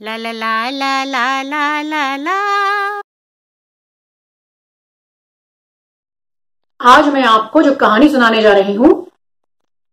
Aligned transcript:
La 0.00 0.16
la 0.16 0.32
la 0.32 0.70
la 0.70 1.04
la 1.04 1.42
la 1.42 1.82
la 1.82 2.16
la. 2.16 2.36
आज 6.80 7.08
मैं 7.08 7.22
आपको 7.24 7.62
जो 7.62 7.74
कहानी 7.74 8.08
सुनाने 8.08 8.40
जा 8.42 8.52
रही 8.52 8.74
हूँ, 8.74 8.88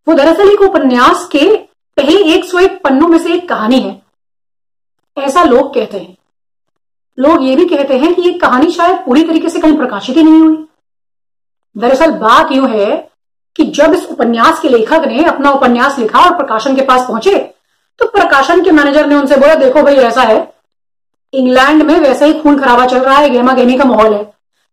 वो 0.08 0.14
दरअसल 0.14 0.52
एक 0.52 0.62
उपन्यास 0.62 1.28
के 1.32 1.46
पहले 1.98 2.24
एक 2.36 2.46
सौ 2.46 2.60
एक 2.60 2.82
पन्नों 2.84 3.08
में 3.08 3.18
से 3.20 3.34
एक 3.34 3.48
कहानी 3.50 3.80
है। 3.80 4.02
ऐसा 5.18 5.44
लोग 5.44 5.74
कहते 5.74 6.00
हैं। 6.00 6.18
लोग 7.18 7.44
ये 7.44 7.56
भी 7.56 7.66
कहते 7.66 7.98
हैं 7.98 8.14
कि 8.16 8.22
ये 8.22 8.34
कहानी 8.40 8.72
शायद 8.72 8.98
पूरी 9.06 9.24
तरीके 9.24 9.50
से 9.50 9.62
कहीं 9.62 9.78
प्रकाशित 9.78 10.18
ही 10.18 10.24
नहीं 10.24 10.42
हुई। 10.42 10.58
दरअसल 11.76 12.18
बात 12.18 12.52
यू 12.52 12.66
है 12.66 12.90
कि 13.56 13.66
जब 13.72 13.94
इस 13.94 14.06
उपन्यास 14.08 14.60
के 14.60 14.70
लेखक 14.70 15.08
ने 15.08 15.24
अपना 15.26 15.52
उपन्यास 15.52 16.00
लिखा 16.00 16.20
और 16.20 16.38
प्रकाशन 16.38 16.76
के 16.76 16.82
पास 16.82 17.08
पहुँचे 17.08 17.38
तो 18.00 18.08
प्रकाशन 18.08 18.64
के 18.64 18.72
मैनेजर 18.72 19.08
ने 19.08 19.16
उनसे 19.16 19.36
बोला, 19.36 19.56
देखो 19.56 19.84
भाई, 19.84 19.96
ऐसा 19.96 20.22
है। 20.22 20.54
इंग्लैंड 21.34 21.84
में 21.84 22.00
वैसे 22.00 22.26
ही 22.26 22.34
खून 22.34 22.60
खराबा 22.60 22.86
चल 22.86 23.00
रहा 23.00 23.18
है, 23.18 23.30
गेमा 23.30 23.54
गेमी 23.54 23.78
का 23.78 23.86
माहौल 23.86 24.14
है। 24.14 24.24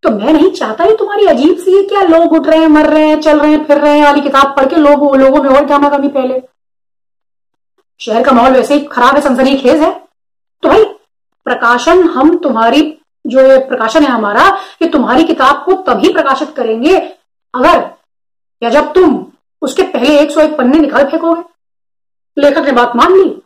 तो 0.03 0.11
मैं 0.11 0.33
नहीं 0.33 0.51
चाहता 0.51 0.85
ये 0.85 0.97
तुम्हारी 0.97 1.27
अजीब 1.27 1.57
सी 1.57 1.83
क्या 1.83 2.03
लोग 2.03 2.33
उठ 2.33 2.47
रहे 2.47 2.59
हैं, 2.59 2.69
मर 2.69 2.87
रहे 2.87 3.07
हैं, 3.09 3.21
चल 3.21 3.41
रहे 3.41 3.51
हैं, 3.51 3.65
फिर 3.65 3.79
रहे 3.79 3.99
हैं, 3.99 4.05
वाली 4.05 4.21
किताब 4.21 4.55
पढ़ 4.57 4.67
के 4.67 4.77
लोग, 4.77 5.17
लोगों 5.17 5.43
में 5.43 5.51
और 5.51 5.65
गामा 5.65 5.89
कमी 5.89 6.09
पहले 6.09 6.43
शहर 8.01 8.23
का 8.23 8.33
माहौल 8.33 8.53
वैसे 8.53 8.75
ही 8.75 8.81
खराब 8.81 9.15
है 9.15 9.21
सनसनी 9.21 9.57
खेज 9.57 9.83
है। 9.83 9.91
तो 10.63 10.69
भाई, 10.69 10.85
प्रकाशन, 11.47 12.03
हम 12.09 12.37
तुम्हारी, 12.39 12.99
जो 13.27 13.41
ये 13.41 13.59
प्रकाशन 13.59 14.03
है 14.03 14.11
हमारा, 14.11 14.47
ये 14.83 14.89
तुम्हारी 14.89 15.25
किताब 15.25 15.63
को 15.65 15.73
तभी 15.73 16.13
प्रकाशित 16.13 16.55
करेंगे 16.57 16.97
अगर, 17.55 17.91
या 18.63 18.71
जब 18.71 18.93
तुम 18.93 19.27
उसके 19.63 19.83
पहले 19.83 20.19
एक 20.19 20.31
सौ 20.31 20.41
एक 20.41 20.57
पन्ने 20.57 20.79
निकाल 20.79 21.05
फेंकोगे। 21.05 21.43
लेखक 22.39 22.65
ने 22.65 22.73
बात 22.73 22.97
मान 22.97 23.15
ली। 23.15 23.43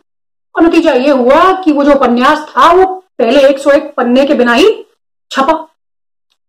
और 0.57 0.63
नतीजा 0.63 0.93
ये 0.93 1.11
हुआ 1.11 1.53
कि 1.53 1.73
वो 1.73 1.85
जो 1.85 1.93
उपन्यास 1.93 2.39
था, 2.39 2.73
वो 2.73 2.85
पहले 3.19 3.49
एक 3.49 3.59
सौ 3.59 3.71
एक 3.71 3.95
पन्ने 3.97 4.25
के 4.25 4.35
बिना 4.35 4.53
ही 4.53 4.87
छपा। 5.31 5.69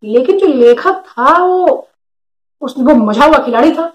लेकिन 0.03 0.37
जो 0.37 0.47
लेखक 0.47 0.93
था, 0.93 1.37
वो 1.37 1.87
उसने, 2.61 2.83
वो 2.83 2.95
मज़ा 2.95 3.25
हुआ 3.25 3.37
खिलाड़ी 3.37 3.71
था। 3.71 3.93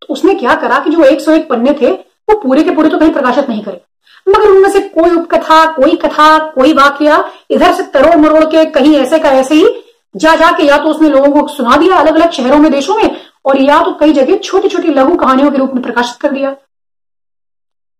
तो 0.00 0.06
उसने 0.10 0.34
क्या 0.34 0.54
करा 0.54 0.78
कि 0.78 0.90
जो 0.90 1.04
एक 1.04 1.20
सौ 1.20 1.32
एक 1.32 1.48
पन्ने 1.48 1.72
थे, 1.72 1.90
वो 1.92 2.38
पूरे 2.38 2.64
के 2.64 2.70
पूरे 2.70 2.88
तो 2.88 2.98
कहीं 2.98 3.12
प्रकाशित 3.12 3.48
नहीं 3.48 3.62
करे। 3.62 3.80
मगर 4.28 4.48
उनमें 4.48 4.70
से 4.70 4.80
कोई 4.80 5.10
उपकथा, 5.10 5.66
कोई 5.66 5.96
कथा, 5.96 6.38
कोई 6.38 6.72
वाक्य 6.72 7.24
इधर 7.50 7.72
से 7.72 7.82
तरोड़ 7.82 8.16
मरोड़ 8.16 8.44
के 8.44 8.64
कहीं 8.64 8.96
ऐसे 8.96 9.18
का 9.18 9.30
ऐसे 9.30 9.54
ही 9.54 9.84
जा 10.16 10.36
जाके 10.36 10.62
या 10.62 10.78
तो 10.78 10.84
उसने 10.84 11.08
लोगों 11.08 11.42
को 11.42 11.48
सुना 11.48 11.76
दिया 11.76 11.96
अलग 11.96 12.14
अलग 12.14 12.30
शहरों 12.30 12.58
में, 12.58 12.72
देशों 12.72 12.96
में, 12.96 13.20
और 13.44 13.60
या 13.60 13.82
तो 13.82 13.92
कई 13.92 14.12
जगह 14.12 14.36
छोटी 14.36 14.68
छोटी 14.68 14.88
लघु 14.88 15.16
कहानियों 15.16 15.50
के 15.50 15.58
रूप 15.58 15.70
में 15.74 15.82
प्रकाशित 15.82 16.20
कर 16.20 16.30
दिया। 16.30 16.56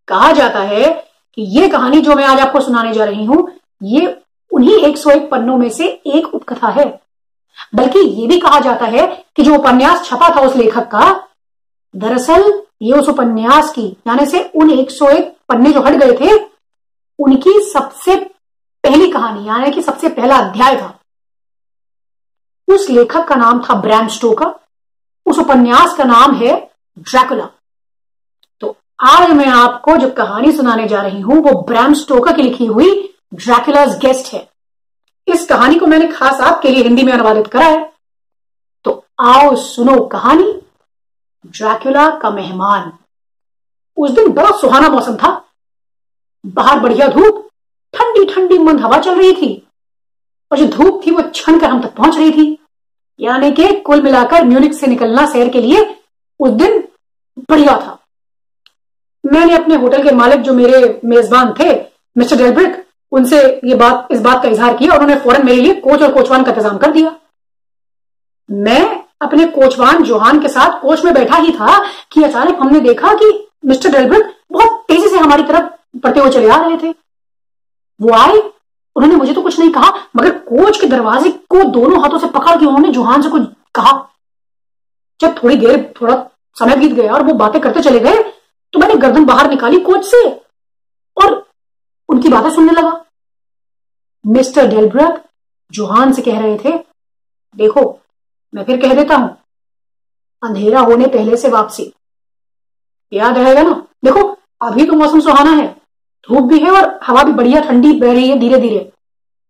कहा 0.09 0.33
जाता 0.33 0.59
है 0.59 0.85
कि 1.35 1.43
ये 1.43 1.69
कहानी 1.69 2.01
जो 2.01 2.15
मैं 2.15 2.25
आज 2.25 2.41
आपको 2.41 2.61
सुनाने 2.61 2.93
जा 2.93 3.05
रही 3.05 3.25
हूँ, 3.25 3.53
ये 3.83 4.23
उन्हीं 4.53 4.79
101 4.79 5.31
पन्नों 5.31 5.57
में 5.57 5.71
से 5.71 5.87
एक 6.07 6.35
उपकथा 6.35 6.69
है। 6.69 7.01
बल्कि 7.75 7.99
ये 7.99 8.27
भी 8.27 8.41
कहा 8.41 8.61
जाता 8.61 8.87
है 8.87 9.25
कि 9.37 9.43
जो 9.43 9.55
उपन्यास 9.55 10.07
छपा 10.07 10.37
था 10.37 10.41
उस 10.41 10.57
लेखक 10.57 10.89
का, 10.89 11.29
दरअसल 11.97 12.63
ये 12.83 12.93
उस 12.93 13.09
उपन्यास 13.09 13.73
की, 13.73 13.87
यानी 13.87 14.27
से 14.27 14.53
उन 14.57 14.71
101 14.71 15.33
पन्ने 15.49 15.73
जो 15.73 15.81
हट 15.81 15.93
गए 15.93 16.13
थे, 16.13 16.45
उनकी 17.19 17.71
सबसे 17.73 18.17
पहली 18.85 19.11
कहानी, 19.11 19.49
यानी 19.49 19.71
कि 19.71 19.83
सबसे 19.83 20.09
पहला 20.09 20.37
अध्याय 20.37 20.77
था। 20.77 20.99
उस 22.69 22.91
लेखक 22.91 23.29
का 23.29 23.35
नाम 23.35 23.63
था 23.63 23.75
ब्रैम 23.75 24.09
स्टोकर। 24.09 24.47
उस 25.27 25.39
उपन्यास 25.39 25.95
का 25.97 26.05
नाम 26.05 26.35
है 26.35 26.71
ड्रैकुला। 26.99 27.49
आज 29.01 29.31
मैं 29.31 29.47
आपको 29.47 29.97
जो 29.97 30.11
कहानी 30.11 30.53
सुनाने 30.53 30.89
जा 30.89 31.03
रही 31.03 31.21
हूँ, 31.21 31.37
वो 31.37 31.63
ब्रैम 31.63 31.95
स्टोकर 31.95 32.37
की 32.37 32.43
लिखी 32.43 32.67
हुई 32.67 33.15
ड्रैकुलाज 33.35 33.99
गेस्ट 33.99 34.33
है। 34.35 34.49
इस 35.29 35.47
कहानी 35.47 35.75
को 35.75 35.87
मैंने 35.87 36.07
खास 36.07 36.41
आपके 36.41 36.71
लिए 36.71 36.83
हिंदी 36.83 37.03
में 37.03 37.13
अनुवादित 37.13 37.47
करा 37.47 37.67
है। 37.67 37.93
तो 38.85 39.05
आओ 39.21 39.57
सुनो 39.57 40.05
कहानी, 40.05 40.63
ड्रैकुला 41.47 42.19
का 42.19 42.31
मेहमान। 42.31 42.93
उस 43.97 44.11
दिन 44.11 44.29
बड़ा 44.29 44.51
सुहाना 44.51 44.89
मौसम 44.89 45.17
था। 45.17 45.45
बाहर 46.47 46.81
बढ़िया 46.81 47.09
धूप 47.09 47.49
ठंडी 47.95 48.35
ठंडी 48.35 48.59
मंद 48.59 48.81
हवा 48.81 48.99
चल 48.99 49.15
रही 49.15 49.33
थी। 49.33 49.69
और 50.53 50.59
जो 50.59 50.67
धूप 50.67 51.07
थी, 51.07 51.11
वो 51.11 51.23
छन 51.23 51.59
कर 51.59 51.71
हम 51.71 51.83
तक 51.83 51.95
पहुँच 51.95 52.17
रही 52.17 52.31
थी। 52.31 52.59
यानी 53.21 53.53
कि 53.53 53.81
कुल 53.81 54.03
मिलाकर 54.03 54.45
म्यूनिक 54.45 54.75
से 54.75 54.87
निकलना 54.87 55.27
शहर 55.27 55.49
के 55.49 55.61
लिए 55.61 55.97
उस 56.41 56.51
दिन 56.51 56.89
बढ़िया 57.51 57.77
था। 57.77 57.95
मैंने 59.29 59.55
अपने 59.55 59.75
होटल 59.77 60.03
के 60.03 60.11
मालिक 60.15 60.43
जो 60.43 60.53
मेरे 60.55 61.01
मेजबान 61.05 61.53
थे, 61.61 61.73
मिस्टर 62.17 62.37
डेलब्रिक, 62.37 62.85
उनसे 63.13 63.39
ये 63.65 63.75
बात, 63.75 64.09
इस 64.11 64.21
बात 64.21 64.43
का 64.43 64.49
इजहार 64.49 64.77
किया 64.77 64.93
और 64.93 65.01
उन्होंने 65.01 65.21
फ़ौरन 65.23 65.45
मेरे 65.47 65.61
लिए 65.61 65.75
कोच 65.77 66.03
और 66.03 66.13
कोचवान 66.13 66.43
का 66.43 66.53
इंतज़ाम 66.53 66.79
कर 66.79 66.91
दिया। 66.93 67.15
मैं 68.49 69.05
अपने 69.23 69.45
कोचवान 69.47 70.03
जोहान 70.05 70.41
के 70.41 70.49
साथ 70.49 70.81
कोच 70.83 71.05
में 71.05 71.13
बैठा 71.15 71.37
ही 71.37 71.53
था 71.53 71.79
कि 72.13 72.23
अचानक 72.25 72.59
हमने 72.61 72.81
देखा 72.81 73.13
कि 73.15 73.33
मिस्टर 73.67 73.91
डेलब्रिक 73.91 74.35
बहुत 74.53 74.85
तेज़ी 74.89 75.09
से 75.09 75.19
हमारी 75.19 75.43
तरफ़ 75.43 75.65
बढ़ते 75.97 76.21
हुए 76.21 76.31
चले 76.31 76.49
आ 76.49 76.57
रहे 76.59 76.77
थे। 76.77 76.95
वो 78.01 78.13
आए, 78.15 78.39
उन्होंने 78.97 79.17
मुझे 79.17 79.33
तो 79.33 79.43
कुछ 79.43 79.59
नहीं 79.59 79.71
कहा, 79.71 79.93
मगर 80.17 80.31
कोच 80.31 80.81
के 80.81 80.87
दरवाजे 80.87 81.31
को 81.51 81.63
दोनों 81.71 82.01
हाथों 82.03 82.19
से 82.19 82.27
पकड़ 82.29 82.57
के 82.57 82.67
उन्होंने 82.67 82.89
जोहान 82.91 83.23
से 83.23 83.29
कुछ 83.29 83.43
कहा। 83.75 83.93
जब 85.21 85.35
थोड़ी 85.43 85.57
देर, 85.57 85.93
थोड़ा 86.01 86.25
समय 86.57 86.77
बीत 86.77 86.93
गया 86.93 87.13
और 87.15 87.23
वो 87.23 87.35
बातें 87.35 87.61
करते 87.61 87.81
चले 87.81 88.01
गए 88.01 88.23
तो 88.79 88.81
मैंने 88.81 89.01
गर्दन 89.01 89.25
बाहर 89.25 89.49
निकाली 89.51 89.79
कोच 89.83 90.05
से 90.07 90.19
और 91.17 91.33
उनकी 92.09 92.29
बातें 92.29 92.51
सुनने 92.51 92.73
लगा। 92.73 92.93
मिस्टर 94.25 94.67
डेलब्रक 94.69 95.23
जोहान 95.73 96.13
से 96.13 96.23
कह 96.23 96.39
रहे 96.41 96.57
थे, 96.59 96.77
देखो, 97.57 97.83
मैं 98.53 98.65
फिर 98.65 98.81
कह 98.83 98.95
देता 98.95 99.17
हूँ, 99.17 99.37
अंधेरा 100.43 100.81
होने 100.81 101.07
पहले 101.09 101.37
से 101.37 101.49
वापसी। 101.49 101.93
याद 103.13 103.39
रहेगा 103.39 103.63
ना? 103.63 103.73
देखो, 104.05 104.23
अभी 104.63 104.87
तो 104.87 104.93
मौसम 104.95 105.21
सुहाना 105.21 105.51
है, 105.53 105.67
धूप 106.29 106.45
भी 106.45 106.59
है 106.61 106.71
और 106.73 106.99
हवा 107.05 107.23
भी 107.25 107.33
बढ़िया 107.33 107.61
ठंडी 107.61 107.93
बह 108.01 108.13
रही 108.13 108.29
है 108.29 108.39
धीरे 108.39 108.59
धीरे 108.61 108.91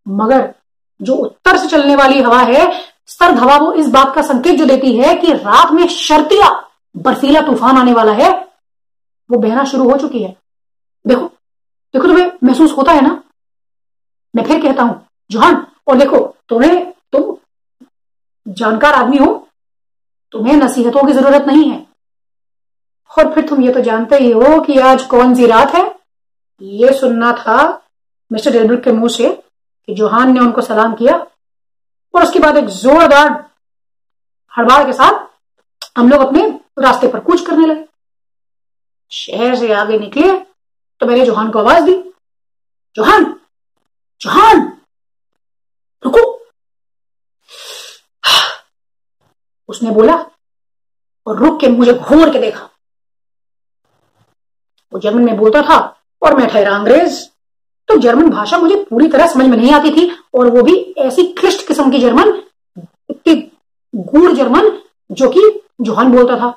मगर 0.06 0.52
जो 1.00 1.14
उत्तर 1.16 1.56
से 1.56 1.68
चलने 1.68 1.96
वाली 1.96 2.20
हवा 2.22 2.40
है, 2.42 2.72
सर्द 3.08 3.38
हवा 3.38 3.56
वो 3.58 3.72
इस 3.74 3.88
बात 3.90 4.14
का 4.14 4.22
संकेत 4.24 4.58
जो 4.58 4.66
देती 4.66 4.96
है 4.96 5.14
कि 5.16 5.32
रात 5.34 5.72
में 5.72 5.86
शर्तिया 5.90 6.50
बर्फीला 6.94 7.40
तूफ़ान 7.42 7.76
आने 7.76 7.92
वाला 7.92 8.12
है 8.14 8.47
वो 9.30 9.38
बहना 9.38 9.64
शुरू 9.64 9.90
हो 9.90 9.96
चुकी 9.98 10.22
है। 10.22 10.36
देखो 11.06 11.26
देखो 11.94 12.06
तुम्हें 12.08 12.32
महसूस 12.44 12.72
होता 12.72 12.92
है 12.92 13.00
ना? 13.00 13.22
मैं 14.36 14.44
फिर 14.44 14.62
कहता 14.62 14.82
हूँ 14.82 15.06
जोहान 15.30 15.66
और 15.88 15.96
देखो, 15.96 16.18
तुम्हें, 16.48 16.92
तुम 16.92 17.36
जानकार 18.48 18.94
आदमी 18.94 19.16
हो। 19.16 19.48
तुम्हें 20.32 20.56
नसीहतों 20.56 21.06
की 21.06 21.12
ज़रूरत 21.12 21.42
नहीं 21.42 21.70
है। 21.70 21.86
और 23.10 23.34
फिर 23.34 23.48
तुम 23.48 23.62
ये 23.62 23.72
तो 23.72 23.80
जानते 23.80 24.16
ही 24.16 24.30
हो 24.30 24.60
कि 24.60 24.78
आज 24.78 25.02
कौन 25.02 25.34
सी 25.34 25.46
रात 25.46 25.74
है। 25.74 25.98
ये 26.62 26.92
सुनना 26.92 27.32
था 27.32 27.86
मिस्टर 28.32 28.50
डेलब्रिक 28.50 28.82
के 28.82 28.92
मुँह 28.92 29.08
से 29.08 29.42
कि 29.86 29.94
जोहान 29.94 30.32
ने 30.32 30.40
उनको 30.40 30.60
सलाम 30.60 30.94
किया। 30.94 31.16
और 32.14 32.22
उसके 32.22 32.38
बाद 32.38 32.56
एक 32.56 32.64
जोरदार 32.64 33.50
हड़बाड़ 34.58 34.84
के 34.86 34.92
साथ 34.92 35.26
हम 35.98 36.08
लोग 36.08 36.20
अपने 36.20 36.60
रास्ते 36.78 37.08
पर 37.08 37.20
कूच 37.20 37.40
करने 37.40 37.66
लगे। 37.66 37.87
शहर 39.12 39.54
से 39.56 39.72
आगे 39.74 39.98
निकले 39.98 40.32
तो 41.00 41.06
मैंने 41.06 41.24
जोहान 41.26 41.50
को 41.50 41.58
आवाज़ 41.58 41.84
दी। 41.84 41.94
जोहान 42.96 43.24
जोहान, 44.20 44.60
रुको। 46.02 46.20
उसने 49.68 49.90
बोला, 49.90 50.14
और 51.26 51.38
रुक 51.38 51.60
के 51.60 51.68
मुझे 51.68 51.92
घूर 51.94 52.30
के 52.32 52.38
देखा। 52.38 52.68
वो 54.92 54.98
जर्मन 55.00 55.22
में 55.22 55.36
बोलता 55.36 55.62
था, 55.62 55.78
और 56.22 56.36
मैं 56.36 56.48
ठहरा 56.48 56.74
अंग्रेज़ 56.76 57.24
तो 57.88 57.96
जर्मन 57.96 58.30
भाषा 58.30 58.58
मुझे 58.58 58.76
पूरी 58.84 59.08
तरह 59.08 59.26
समझ 59.26 59.46
में 59.46 59.56
नहीं 59.56 59.72
आती 59.72 59.90
थी, 59.90 60.10
और 60.34 60.48
वो 60.48 60.62
भी 60.62 60.76
ऐसी 60.98 61.26
क्लिष्ट 61.32 61.66
किस्म 61.68 61.90
की 61.90 61.98
जर्मन, 61.98 62.32
इतनी 63.10 63.34
गूढ़ 63.94 64.32
जर्मन, 64.32 64.70
जो 65.10 65.28
कि 65.28 65.40
जोहान 65.80 66.12
बोलता 66.12 66.36
था। 66.38 66.48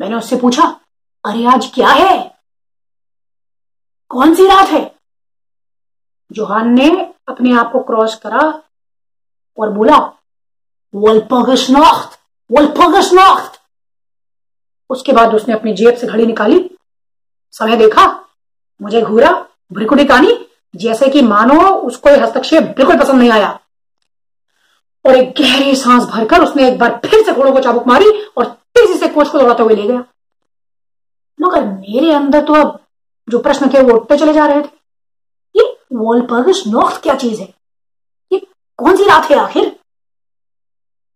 मैंने 0.00 0.16
उससे 0.16 0.36
पूछा 0.36 0.68
अरे 1.24 1.44
आज 1.46 1.70
क्या 1.74 1.88
है? 1.88 2.38
कौन 4.08 4.34
सी 4.34 4.46
रात 4.46 4.68
है? 4.68 4.94
जोहान 6.32 6.68
ने 6.68 7.14
अपने 7.28 7.52
आप 7.52 7.72
को 7.72 7.80
क्रॉस 7.80 8.14
करा 8.14 8.62
और 9.58 9.70
बोला, 9.70 9.98
वल्पगशनाख्त 10.94 12.18
वल्पगशनाख्त. 12.50 13.60
उसके 14.90 15.12
बाद 15.12 15.34
उसने 15.34 15.54
अपनी 15.54 15.74
जेब 15.74 15.96
से 15.96 16.06
घड़ी 16.06 16.26
निकाली। 16.26 16.70
समय 17.50 17.76
देखा, 17.76 18.24
मुझे 18.82 19.02
घूरा, 19.02 19.46
भ्रिकुटी 19.72 20.04
कानी 20.04 20.46
जैसे 20.76 21.08
कि 21.08 21.22
मानो 21.22 21.74
उसको 21.74 22.10
यह 22.10 22.22
हस्तक्षेप 22.22 22.62
बिल्कुल 22.62 22.98
पसंद 22.98 23.18
नहीं 23.18 23.30
आया। 23.30 23.60
और 25.06 25.16
एक 25.16 25.34
गहरी 25.40 25.76
सांस 25.76 26.04
भरकर 26.04 26.42
उसने 26.42 26.68
एक 26.68 26.78
बार 26.78 27.00
फिर 27.06 27.24
से 27.24 27.32
घोड़ों 27.32 27.52
को 27.52 27.60
चाबुक 27.60 27.86
मारी 27.86 28.10
और 28.36 28.44
तेज़ी 28.44 28.98
से 28.98 29.08
कोच 29.08 29.28
को 29.28 29.38
दौड़ाते 29.38 29.62
हुए 29.62 29.74
ले 29.74 29.82
गया। 29.82 30.04
मगर 31.42 31.64
मेरे 31.64 32.12
अंदर 32.12 32.44
तो 32.44 32.54
अब 32.54 32.78
जो 33.28 33.38
प्रश्न 33.38 33.68
थे 33.74 33.82
वो 33.82 33.94
उठते 33.94 34.16
चले 34.16 34.32
जा 34.32 34.46
रहे 34.46 34.62
थे। 34.62 34.68
ये 35.56 35.76
वॉलपर्गस 35.92 36.62
नॉर्थ 36.66 37.02
क्या 37.02 37.14
चीज़ 37.14 37.40
है? 37.40 37.54
ये 38.32 38.38
कौन 38.78 38.96
सी 38.96 39.04
रात 39.04 39.30
है 39.30 39.36
आखिर? 39.36 39.76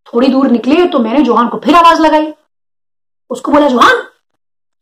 थोड़ी 0.07 0.29
दूर 0.29 0.51
निकले 0.51 0.87
तो 0.87 0.99
मैंने 0.99 1.23
जोहान 1.25 1.49
को 1.49 1.59
फिर 1.59 1.75
आवाज़ 1.75 2.01
लगाई। 2.01 2.33
उसको 3.31 3.53
बोला, 3.53 3.69
जोहान, 3.69 4.03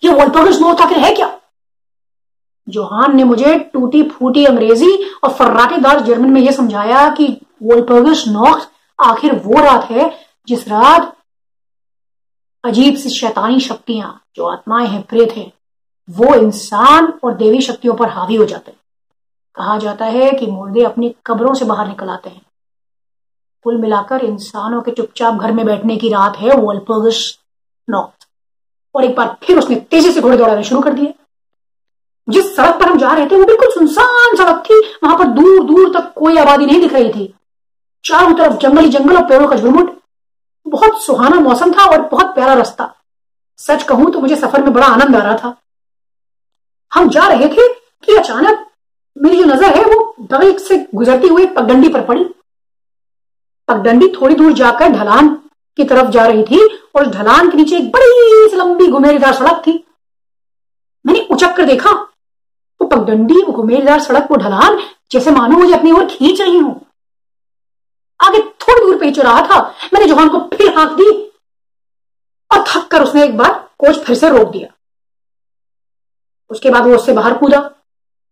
ये 0.05 0.11
वॉलपर्गस 0.11 0.61
नॉर्थ 0.61 0.81
आखिर 0.81 0.99
है 0.99 1.15
क्या? 1.15 1.41
जोहान 2.69 3.17
ने 3.17 3.25
मुझे 3.25 3.59
टूटी 3.59 4.03
फूटी 4.03 4.45
अंग्रेज़ी 4.45 5.11
और 5.25 5.31
फर्राटेदार 5.31 6.01
जर्मन 6.01 6.31
में 6.31 6.41
यह 6.41 6.53
समझाया 6.53 7.09
कि 7.09 7.27
वोल्पर्गस 7.63 8.25
नॉर्थ 8.29 8.71
आखिर 8.99 9.35
वो 9.35 9.63
रात 9.63 9.85
है 9.85 10.21
जिस 10.49 10.69
रात 10.69 11.14
अजीब 12.65 12.97
सी 12.97 13.09
शैतानी 13.09 13.61
शक्तियाँ 13.61 14.23
जो 14.37 14.47
आत्माएँ 14.47 14.87
हैं, 14.87 15.03
प्रेत 15.03 15.33
हैं, 15.33 15.53
वो 16.11 16.35
इंसान 16.35 17.13
और 17.25 17.35
देवी 17.35 17.61
शक्तियों 17.61 17.95
पर 17.95 18.09
हावी 18.09 18.35
हो 18.35 18.45
जाते 18.45 18.71
हैं। 18.71 18.81
कहा 19.55 19.79
जाता 19.79 20.05
है 20.05 20.33
कि 20.33 20.47
मुर्दे 20.47 20.85
अपनी 20.85 21.15
कब्रों 21.27 21.55
से 21.55 21.65
बाहर 21.65 21.89
निकल 21.89 22.09
आते 22.09 22.31
हैं। 22.31 22.43
कुल 23.63 23.77
मिलाकर 23.77 24.25
इंसानों 24.25 24.83
के 24.83 24.91
चुपचाप 24.91 25.35
घर 25.35 25.53
में 25.53 25.67
बैठने 25.67 25.97
की 25.97 26.09
रात 26.09 26.37
है 26.37 26.57
वोल्पर्गस 26.57 27.39
नॉर्थ 27.91 28.29
और 28.95 29.05
एक 29.05 29.17
बार 29.17 29.37
फिर 29.43 29.59
उसने 29.59 29.77
तेज़ी 29.77 30.13
से 30.13 30.21
घोड़े 30.21 30.37
दौड़ाने 30.37 30.65
शुरू 30.65 30.81
कर 30.81 30.93
दिए। 30.93 31.15
जिस 32.29 32.57
सड़क 32.57 32.75
पर 32.75 32.89
हम 32.89 32.99
जा 32.99 33.13
रहे 33.13 33.27
थे, 33.27 33.37
वो 33.37 33.45
बिल्कुल 33.45 33.71
सुनसान 33.71 34.37
सड़क 34.37 34.65
थी। 34.71 34.81
वहाँ 35.05 35.19
पर 35.19 35.25
दूर 35.25 35.65
दूर 35.65 35.93
तक 35.95 36.15
कोई 36.19 36.37
आबादी 36.37 36.67
नहीं 36.67 36.81
दिख 36.81 36.93
रही 36.93 37.13
थी। 37.13 37.35
चारों 38.05 38.35
तरफ़ 38.35 38.57
जंगली 38.57 38.89
जंगल 38.89 39.17
और 39.17 39.29
पेड़ों 39.29 39.49
का 39.49 39.57
झुरमुट 39.57 40.04
बहुत 40.67 41.03
सुहाना 41.05 41.41
मौसम 41.41 41.73
था 41.73 41.85
और 41.87 42.03
बहुत 42.03 42.35
प्यारा 42.35 42.55
रास्ता। 42.55 42.93
सच 43.59 43.83
कहूँ 43.83 44.11
तो 44.13 44.21
मुझे 44.21 44.37
सफ़र 44.37 44.63
में 44.63 44.73
बड़ा 44.73 44.87
आनंद 44.87 45.17
आ 45.17 45.23
रहा 45.23 45.37
था। 45.37 45.57
हम 46.93 47.09
जा 47.11 47.27
रहे 47.29 47.49
थे 47.49 47.69
कि 48.05 48.17
अचानक 48.17 48.67
मेरी 49.17 49.37
जो 49.37 49.45
नज़र 49.45 49.77
है 49.77 49.85
वो 49.85 50.15
दगल 50.23 50.57
से 50.59 50.79
गुजरती 50.95 51.29
हुई 51.29 51.47
पगडंडी 51.49 51.89
पर 51.89 52.05
पड़ी। 52.05 52.25
पगडंडी 53.69 54.09
थोड़ी 54.15 54.35
दूर 54.35 54.53
जाकर 54.53 54.89
ढलान 54.91 55.29
की 55.79 55.85
तरफ़ 55.85 56.11
जा 56.11 56.27
रही 56.27 56.43
थी 56.45 56.61
और 56.97 57.11
ढलान 57.11 57.51
के 57.51 57.57
नीचे 57.57 57.77
एक 57.77 57.91
बड़ी 57.93 58.57
लंबी 58.57 58.87
घुमेरीदार 58.89 59.33
सड़क 59.35 59.63
थी। 59.67 59.73
मैंने 61.05 61.27
उचक 61.31 61.57
कर 61.57 61.65
देखा 61.65 61.91
वो 61.91 62.87
पगडंडी 62.87 63.43
वो 63.43 63.53
घुमेरीदार 63.53 64.01
सड़क 64.01 64.31
वो 64.31 64.37
ढलान, 64.37 64.81
जैसे 65.13 65.31
मानो 65.31 65.59
मुझे 65.59 65.75
अपनी 65.75 65.93
ओर 65.93 66.05
खींच 66.07 66.41
रही 66.41 66.59
हूँ। 66.59 66.81
आगे 68.21 68.41
थोड़ी 68.69 68.87
दूर 68.87 68.99
पे 68.99 69.07
ही 69.07 69.13
रहा 69.13 69.41
था 69.41 69.75
मैंने 69.95 70.07
जोहान 70.07 70.29
को 70.29 70.39
फिर 70.39 70.79
हाँक 70.79 70.93
दी 70.93 71.33
और 72.53 72.65
थक 72.69 72.89
कर 72.89 73.03
उसने 73.03 73.25
एक 73.25 73.37
बार 73.37 73.69
कोच 73.79 73.99
फिर 73.99 74.17
से 74.17 74.29
रोक 74.29 74.49
दिया 74.49 74.69
उसके 76.51 76.71
बाद 76.71 76.87
वो 76.87 76.95
उससे 76.95 77.13
बाहर 77.13 77.35
कूदा 77.35 77.71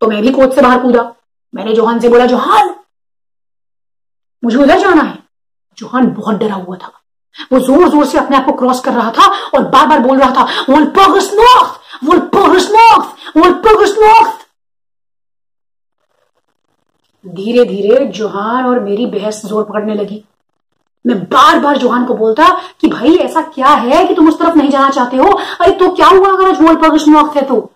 तो 0.00 0.06
मैं 0.06 0.22
भी 0.22 0.30
कोच 0.30 0.54
से 0.54 0.60
बाहर 0.60 0.78
कूदा 0.82 1.14
मैंने 1.54 1.74
जोहान 1.74 2.00
से 2.00 2.08
बोला, 2.08 2.26
जोहान, 2.26 2.74
मुझे 4.44 4.56
उधर 4.56 4.78
जाना 4.78 5.02
है 5.02 5.18
जोहान 5.78 6.06
बहुत 6.06 6.36
डरा 6.36 6.54
हुआ 6.54 6.76
था 6.76 6.92
वो 7.52 7.58
ज़ोर 7.60 7.88
ज़ोर 7.88 8.04
से 8.04 8.18
अपने 8.18 8.36
आप 8.36 8.46
को 8.46 8.52
क्रॉस 8.52 8.80
कर 8.80 8.92
रहा 8.92 9.10
था 9.10 9.26
और 9.54 9.64
बार 9.64 9.86
बार 9.86 9.98
बोल 9.98 10.18
रहा 10.18 10.30
था 10.30 10.64
Walpurgis 10.66 11.28
North! 11.32 11.78
Walpurgis 12.04 12.70
North! 12.70 13.08
Walpurgis 13.36 13.96
North! 13.98 14.51
धीरे 17.24 17.64
धीरे 17.64 18.04
जोहान 18.06 18.64
और 18.66 18.78
मेरी 18.80 19.06
बहस 19.06 19.40
ज़ोर 19.46 19.64
पकड़ने 19.64 19.94
लगी। 19.94 20.22
मैं 21.04 21.18
बार 21.24 21.58
बार 21.58 21.76
जोहान 21.78 22.04
को 22.04 22.14
बोलता 22.14 22.48
कि 22.80 22.88
भाई, 22.88 23.14
ऐसा 23.16 23.40
क्या 23.44 23.68
है 23.68 24.04
कि 24.06 24.14
तुम 24.14 24.28
उस 24.28 24.38
तरफ़ 24.38 24.56
नहीं 24.56 24.70
जाना 24.70 24.90
चाहते 24.90 25.16
हो? 25.16 25.28
अरे 25.60 25.72
तो 25.72 25.90
क्या 25.90 26.06
हुआ 26.06 26.28
अगर 26.28 26.48
आज 26.48 26.60
वोल्पर्गस 26.62 27.04
नॉर्थ 27.08 27.36
है 27.36 27.42
तो? 27.42 27.70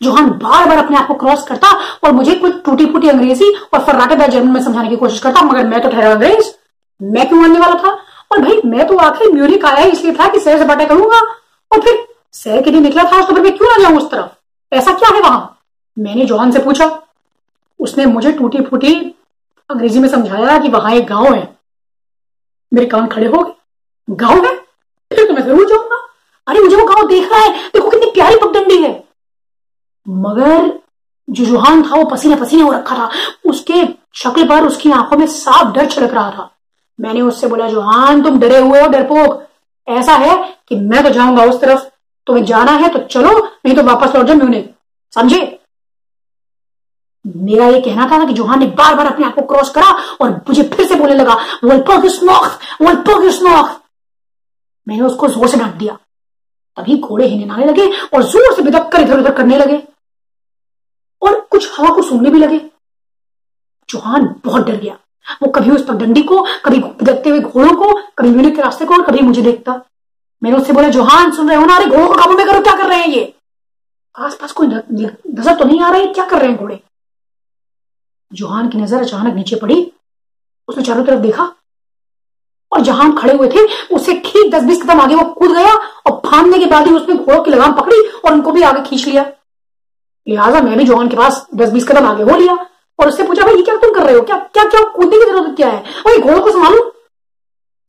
जोहान 0.00 0.30
बार 0.32 0.66
बार 0.68 0.78
अपने 0.78 0.96
आप 0.96 1.06
को 1.06 1.14
क्रॉस 1.14 1.42
करता 1.42 1.68
और 2.04 2.12
मुझे 2.12 2.34
कुछ 2.34 2.54
टूटी 2.64 2.86
फूटी 2.86 3.08
अंग्रेज़ी 3.08 3.52
और 3.74 3.80
फर्राटेदार 3.80 4.30
जर्मन 4.30 4.50
में 4.50 4.62
समझाने 4.62 4.88
की 4.88 4.96
कोशिश 4.96 5.20
करता, 5.20 5.42
मगर 5.42 5.66
मैं 5.66 5.80
तो 5.82 5.88
ठहरा 5.88 6.10
अंग्रेज़। 6.12 6.52
मैं 7.00 7.28
क्यों 7.28 7.44
आने 7.44 7.58
वाला 7.58 7.74
था? 7.74 7.90
और 8.32 8.40
भाई, 8.40 8.60
मैं 8.64 8.86
तो 8.86 8.96
आखिर 8.98 9.32
म्यूरिक 9.32 9.64
आया 9.64 9.84
इसलिए 9.86 10.14
था 10.14 10.28
कि 10.28 10.40
सैर 10.40 10.62
सपाटा 10.62 10.84
करूँगा। 10.84 11.20
और 11.70 11.80
फिर 11.80 12.04
सैर 12.34 12.62
के 12.62 12.70
लिए 12.70 12.80
निकला 12.80 13.04
था 13.04 13.24
तो 13.26 13.34
फिर 13.34 13.42
मैं 13.42 13.56
क्यों 13.56 13.68
ना 13.68 13.82
जाऊँ 13.82 13.96
उस 13.96 14.10
तरफ़? 14.10 14.28
ऐसा 14.72 14.92
क्या 14.92 15.14
है 15.14 15.20
वहाँ? 15.20 15.58
मैंने 15.96 16.24
जोहान 16.24 16.50
से 16.50 16.58
पूछा 16.58 16.86
उसने 17.84 18.06
मुझे 18.06 18.32
टूटी 18.32 18.60
फूटी 18.60 18.94
अंग्रेज़ी 19.70 19.98
में 19.98 20.08
समझाया 20.08 20.58
कि 20.58 20.68
वहाँ 20.68 20.92
एक 20.92 21.06
गाँव 21.06 21.34
है। 21.34 21.56
मेरे 22.74 22.86
कान 22.86 23.06
खड़े 23.06 23.26
हो 23.26 23.42
गए। 23.42 23.52
गाँव 24.10 24.44
है? 24.46 24.54
फिर 25.10 25.26
तो 25.26 25.34
मैं 25.34 25.42
ज़रूर 25.42 25.68
जाऊँगा। 25.68 25.96
अरे, 26.46 26.60
मुझे 26.60 26.76
वो 26.76 26.84
गाँव 26.84 27.08
देख 27.08 27.30
रहा 27.30 27.40
है। 27.40 27.68
देखो 27.68 27.90
कितनी 27.90 28.10
प्यारी 28.10 28.36
पगडंडी 28.36 28.82
है। 28.82 29.04
मगर 30.08 30.80
जो 31.30 31.44
जुहान 31.44 31.82
था, 31.82 31.96
वो 31.96 32.04
पसीने 32.04 32.36
पसीने 32.36 32.62
हो 32.62 32.72
रखा 32.72 32.96
था। 32.96 33.10
उसके 33.46 33.84
शक्ल 34.14 34.48
पर 34.48 34.66
उसकी 34.66 34.90
आँखों 34.92 35.16
में 35.16 35.26
साफ़ 35.26 35.72
डर 35.72 35.86
छिड़क 35.86 36.14
रहा 36.14 36.30
था। 36.30 36.50
मैंने 37.00 37.20
उससे 37.20 37.46
बोला, 37.46 37.68
जुहान, 37.68 38.22
तुम 38.22 38.38
डरे 38.40 38.58
हुए 38.58 38.80
हो, 38.80 38.88
डरपोक। 38.88 39.46
ऐसा 39.88 40.12
है 40.12 40.58
कि 40.68 40.76
मैं 40.76 41.02
तो 41.04 41.10
जाऊँगा 41.10 41.44
उस 41.44 41.60
तरफ़। 41.60 41.80
तुम्हें 42.26 42.44
जाना 42.44 42.72
है 42.72 42.88
तो 42.88 42.98
चलो, 42.98 43.38
नहीं 43.66 43.76
तो 43.76 43.82
वापस 43.82 44.16
लौट 44.16 44.26
जाओ 44.26 44.36
म्यूनिक 44.36 44.74
समझे? 45.14 45.60
मेरा 47.24 47.66
ये 47.68 47.80
कहना 47.80 48.06
था 48.10 48.16
ना 48.18 48.24
कि 48.24 48.32
जोहान 48.34 48.58
ने 48.60 48.66
बार 48.78 48.94
बार 48.94 49.06
अपने 49.06 49.26
आप 49.26 49.34
को 49.34 49.42
क्रॉस 49.46 49.70
करा 49.74 49.90
और 50.20 50.30
मुझे 50.48 50.62
फिर 50.64 50.86
से 50.86 50.94
बोलने 50.94 51.14
लगा 51.14 51.34
मैंने 54.86 55.02
उसको 55.02 55.28
ज़ोर 55.28 55.48
से 55.48 55.58
डांट 55.58 55.74
दिया। 55.74 55.96
तभी 56.76 56.96
घोड़े 56.98 57.26
हिने 57.26 57.44
नाने 57.44 57.64
लगे 57.66 57.86
और 58.08 58.22
ज़ोर 58.22 58.54
से 58.54 58.62
बिदक 58.62 58.88
कर 58.92 59.00
इधर 59.00 59.18
उधर 59.18 59.32
करने 59.34 59.56
लगे। 59.58 59.82
और 61.22 61.40
कुछ 61.50 61.70
हवा 61.78 61.94
को 61.96 62.02
सुनने 62.02 62.30
भी 62.30 62.38
लगे। 62.38 62.60
चौहान 63.88 64.34
बहुत 64.44 64.66
डर 64.66 64.76
गया। 64.76 64.96
वो 65.42 65.50
कभी 65.50 65.70
उस 65.70 65.84
पगडंडी 65.86 66.22
को, 66.22 66.40
कभी 66.64 66.78
बिदकते 66.78 67.30
हुए 67.30 67.40
घोड़ों 67.40 67.74
को, 67.74 67.92
कभी 68.18 68.30
म्यूनिक 68.30 68.56
के 68.56 68.62
रास्ते 68.62 68.84
को 68.84 68.94
और 68.94 69.02
कभी 69.02 69.20
मुझे 69.20 69.42
देखता। 69.42 69.80
मैंने 70.42 70.56
उससे 70.56 70.72
बोला, 70.72 70.88
जोहान, 70.88 71.30
सुन 71.32 71.48
रहे 71.48 71.58
हो 71.58 71.66
ना? 71.66 71.76
अरे 71.76 71.86
घोड़ों 71.86 72.08
को 72.08 72.14
काबू 72.14 72.34
में 72.34 72.46
करो, 72.46 72.60
क्या 72.62 72.74
कर 72.76 72.88
रहे 72.88 72.98
हैं 72.98 73.08
ये? 73.08 73.34
आसपास 74.14 74.52
कोई 74.52 74.66
नज़र 74.66 75.54
तो 75.54 75.64
नहीं 75.64 75.80
आ 75.80 75.90
रहा, 75.90 76.12
क्या 76.12 76.24
कर 76.24 76.38
रहे 76.38 76.50
हैं 76.50 76.58
घोड़े? 76.58 76.80
जोहान 78.30 78.68
की 78.68 78.78
नज़र 78.78 79.00
अचानक 79.00 79.34
नीचे 79.34 79.56
पड़ी। 79.56 79.76
उसने 80.68 80.82
चारों 80.84 81.04
तरफ़ 81.04 81.20
देखा 81.20 81.44
और 82.72 82.80
जहाँ 82.82 83.12
खड़े 83.16 83.32
हुए 83.34 83.48
थे 83.48 83.64
उससे 83.94 84.14
ठीक 84.24 84.50
दस 84.50 84.62
बीस 84.64 84.82
कदम 84.82 85.00
आगे 85.00 85.14
वो 85.14 85.24
कूद 85.32 85.50
गया 85.52 85.74
और 85.74 86.20
फांदने 86.26 86.58
के 86.58 86.66
बाद 86.66 86.86
ही 86.86 86.94
उसने 86.94 87.14
घोड़ों 87.14 87.42
की 87.42 87.50
लगाम 87.50 87.72
पकड़ी 87.74 88.00
और 88.18 88.32
उनको 88.32 88.52
भी 88.52 88.62
आगे 88.62 88.82
खींच 88.82 89.06
लिया। 89.06 89.24
लिहाजा 90.26 90.60
मैं 90.60 90.76
भी 90.78 90.84
जोहान 90.84 91.08
के 91.08 91.16
पास 91.16 91.46
दस 91.54 91.70
बीस 91.70 91.86
कदम 91.88 92.06
आगे 92.06 92.22
हो 92.22 92.36
लिया 92.36 92.54
और 92.98 93.08
उससे 93.08 93.22
पूछा, 93.22 93.42
भाई, 93.42 93.54
ये 93.54 93.62
क्या 93.62 93.76
तुम 93.76 93.92
कर 93.94 94.02
रहे 94.02 94.14
हो? 94.14 94.22
क्या 94.22 94.36
क्या 94.36 94.64
क्या 94.64 94.80
कूदने 94.90 95.16
की 95.16 95.26
ज़रूरत 95.26 95.56
क्या 95.56 95.68
है? 95.68 95.82
और 96.06 96.18
घोड़ों 96.18 96.40
को 96.40 96.50
संभालो। 96.50 96.90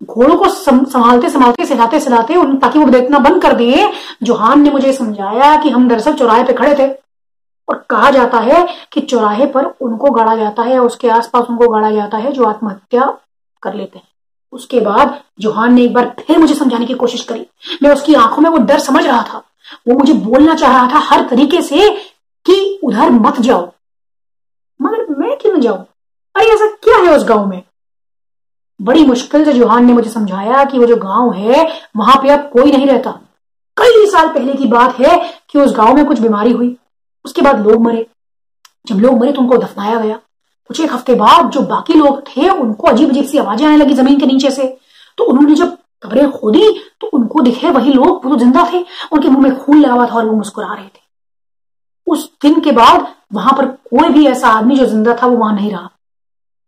घोड़ों 0.01 0.35
को 0.37 0.49
संभालते 0.49 1.29
संभालते 1.29 1.65
सिलाते 1.65 1.99
सिलाते 1.99 2.35
ताकि 2.57 2.79
वो 2.79 2.85
देखना 2.91 3.19
बंद 3.19 3.41
कर 3.41 3.53
दिए 3.55 3.89
जोहान 4.23 4.61
ने 4.61 4.69
मुझे 4.71 4.93
समझाया 4.93 5.55
कि 5.63 5.69
हम 5.69 5.87
दरअसल 5.89 6.13
चौराहे 6.13 6.43
पे 6.43 6.53
खड़े 6.53 6.75
थे। 6.75 6.87
और 7.69 7.85
कहा 7.89 8.11
जाता 8.11 8.37
है 8.37 8.67
कि 8.91 9.01
चौराहे 9.01 9.45
पर 9.45 9.65
उनको 9.65 10.11
गाड़ा 10.11 10.35
जाता 10.35 10.63
है, 10.63 10.79
उसके 10.79 11.09
आसपास 11.09 11.45
उनको 11.49 11.67
गाड़ा 11.67 11.91
जाता 11.91 12.17
है 12.17 12.31
जो 12.31 12.43
आत्महत्या 12.43 13.17
कर 13.63 13.73
लेते 13.73 13.97
हैं। 13.99 14.07
उसके 14.51 14.79
बाद 14.79 15.23
जोहान 15.39 15.73
ने 15.73 15.83
एक 15.83 15.93
बार 15.93 16.15
फिर 16.27 16.37
मुझे 16.37 16.53
समझाने 16.53 16.85
की 16.85 16.93
कोशिश 16.93 17.23
करी। 17.23 17.47
मैं 17.83 17.93
उसकी 17.93 18.13
आँखों 18.13 18.41
में 18.41 18.49
वो 18.49 18.57
डर 18.57 18.79
समझ 18.79 19.05
रहा 19.05 19.23
था। 19.23 19.37
वो 19.87 19.97
मुझे 19.97 20.13
बोलना 20.13 20.55
चाह 20.55 20.73
रहा 20.73 20.87
था 20.87 20.99
हर 20.99 21.29
तरीके 21.29 21.61
से 21.61 21.89
कि 22.45 22.79
उधर 22.83 23.09
मत 23.09 23.39
जाओ। 23.39 23.71
मगर 24.81 25.15
मैं 25.17 25.37
क्यों 25.37 25.59
जाऊँ? 25.59 25.85
अरे 26.35 26.45
ऐसा 26.45 26.67
क्या 26.67 26.97
है 26.97 27.17
उस 27.17 27.25
गाँव 27.25 27.45
में? 27.45 27.63
बड़ी 28.81 29.05
मुश्किल 29.05 29.45
से 29.45 29.53
जोहान 29.53 29.85
ने 29.85 29.93
मुझे 29.93 30.09
समझाया 30.09 30.63
कि 30.63 30.79
वो 30.79 30.85
जो 30.85 30.95
गाँव 30.95 31.33
है, 31.33 31.81
वहाँ 31.97 32.15
पे 32.15 32.29
अब 32.29 32.39
कोई 32.39 32.71
नहीं 32.71 32.87
रहता। 32.87 33.11
कई 33.77 34.05
साल 34.05 34.27
पहले 34.27 34.53
की 34.53 34.65
बात 34.65 34.99
है 34.99 35.33
कि 35.49 35.59
उस 35.59 35.75
गाँव 35.75 35.95
में 35.95 36.05
कुछ 36.05 36.19
बीमारी 36.19 36.51
हुई। 36.51 36.77
उसके 37.25 37.41
बाद 37.41 37.65
लोग 37.67 37.81
मरे। 37.81 38.05
जब 38.87 38.99
लोग 38.99 39.19
मरे 39.19 39.31
तो 39.31 39.41
उनको 39.41 39.57
दफनाया 39.57 39.99
गया। 39.99 40.19
कुछ 40.69 40.79
एक 40.79 40.91
हफ़्ते 40.91 41.15
बाद 41.15 41.49
जो 41.51 41.61
बाकी 41.63 41.93
लोग 41.93 42.21
थे, 42.27 42.49
उनको 42.49 42.87
अजीब 42.87 43.09
अजीब 43.09 43.25
सी 43.25 43.37
आवाज़ें 43.37 43.65
आने 43.67 43.77
लगी 43.77 43.93
ज़मीन 43.93 44.19
के 44.19 44.25
नीचे 44.25 44.51
से। 44.51 44.67
तो 45.17 45.23
उन्होंने 45.23 45.55
जब 45.55 45.77
कब्रें 46.03 46.31
खोदी 46.31 46.69
तो 47.01 47.07
उनको 47.07 47.41
दिखे 47.41 47.69
वही 47.71 47.93
लोग, 47.93 48.25
वो 48.25 48.29
तो 48.29 48.37
ज़िंदा 48.37 48.69
थे, 48.73 48.83
उनके 49.11 49.29
मुँह 49.29 49.41
में 49.41 49.57
खून 49.57 49.81
लगा 49.81 49.93
हुआ 49.93 50.05
था 50.07 50.15
और 50.15 50.25
वो 50.25 50.35
मुस्कुरा 50.35 50.73
रहे 50.73 50.85
थे। 50.85 51.03
उस 52.07 52.29
दिन 52.41 52.59
के 52.59 52.71
बाद 52.71 53.07
वहाँ 53.33 53.53
पर 53.53 53.65
कोई 53.65 54.09
भी 54.09 54.25
ऐसा 54.27 54.49
आदमी 54.49 54.75
जो 54.75 54.85
ज़िंदा 54.85 55.15
था, 55.21 55.27
वो 55.27 55.37
वहाँ 55.37 55.53
नहीं 55.55 55.71
रहा। 55.71 55.89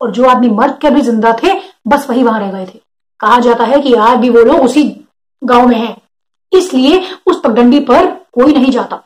और 0.01 0.11
जो 0.11 0.25
आदमी 0.25 0.49
मर 0.49 0.71
कर 0.71 0.93
भी 0.93 1.01
ज़िंदा 1.01 1.33
थे, 1.33 1.53
बस 1.87 2.09
वही 2.09 2.23
वहाँ 2.23 2.39
रह 2.39 2.51
गए 2.51 2.65
थे। 2.65 2.79
कहा 3.19 3.39
जाता 3.39 3.63
है 3.63 3.81
कि 3.81 3.93
आज 3.93 4.17
भी 4.17 4.29
वो 4.29 4.43
लोग 4.43 4.63
उसी 4.63 4.83
गाँव 5.41 5.67
में 5.67 5.77
हैं। 5.77 5.95
इसलिए 6.51 7.03
उस 7.27 7.41
पगडंडी 7.41 7.79
पर 7.79 8.05
कोई 8.33 8.53
नहीं 8.53 8.71
जाता। 8.71 9.03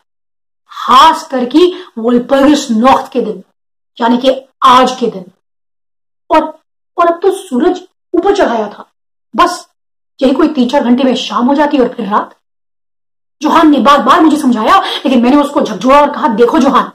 खास 0.82 1.28
करके 1.28 1.66
वोल्पर्गिस 1.98 2.70
नॉर्थ 2.72 3.12
के 3.12 3.22
दिन, 3.22 3.44
यानी 3.98 4.18
कि 4.18 4.42
आज 4.66 4.96
के 5.00 5.08
दिन। 5.08 5.26
और 6.30 6.42
और 6.98 7.08
अब 7.08 7.20
तो 7.22 7.32
सूरज 7.34 7.82
ऊपर 8.14 8.36
चढ़ाया 8.36 8.68
था। 8.68 8.86
बस, 9.34 9.68
यही 10.20 10.34
कोई 10.34 10.48
तीन 10.50 10.70
चार 10.70 10.84
घंटे 10.84 11.04
में 11.04 11.16
शाम 11.16 11.48
हो 11.48 11.54
जाती 11.56 11.78
और 11.78 11.88
फिर 11.88 12.08
रात। 12.08 12.36
जोहान 13.42 13.70
ने 13.72 13.80
बार 13.80 14.02
बार 14.04 14.22
मुझे 14.22 14.38
समझाया, 14.38 14.78
लेकिन 14.78 15.22
मैंने 15.24 15.38
उसको 15.38 15.62
झकझोड़ा 15.62 16.00
और 16.02 16.12
कहा, 16.12 16.28
देखो 16.30 16.60
जोहान, 16.60 16.92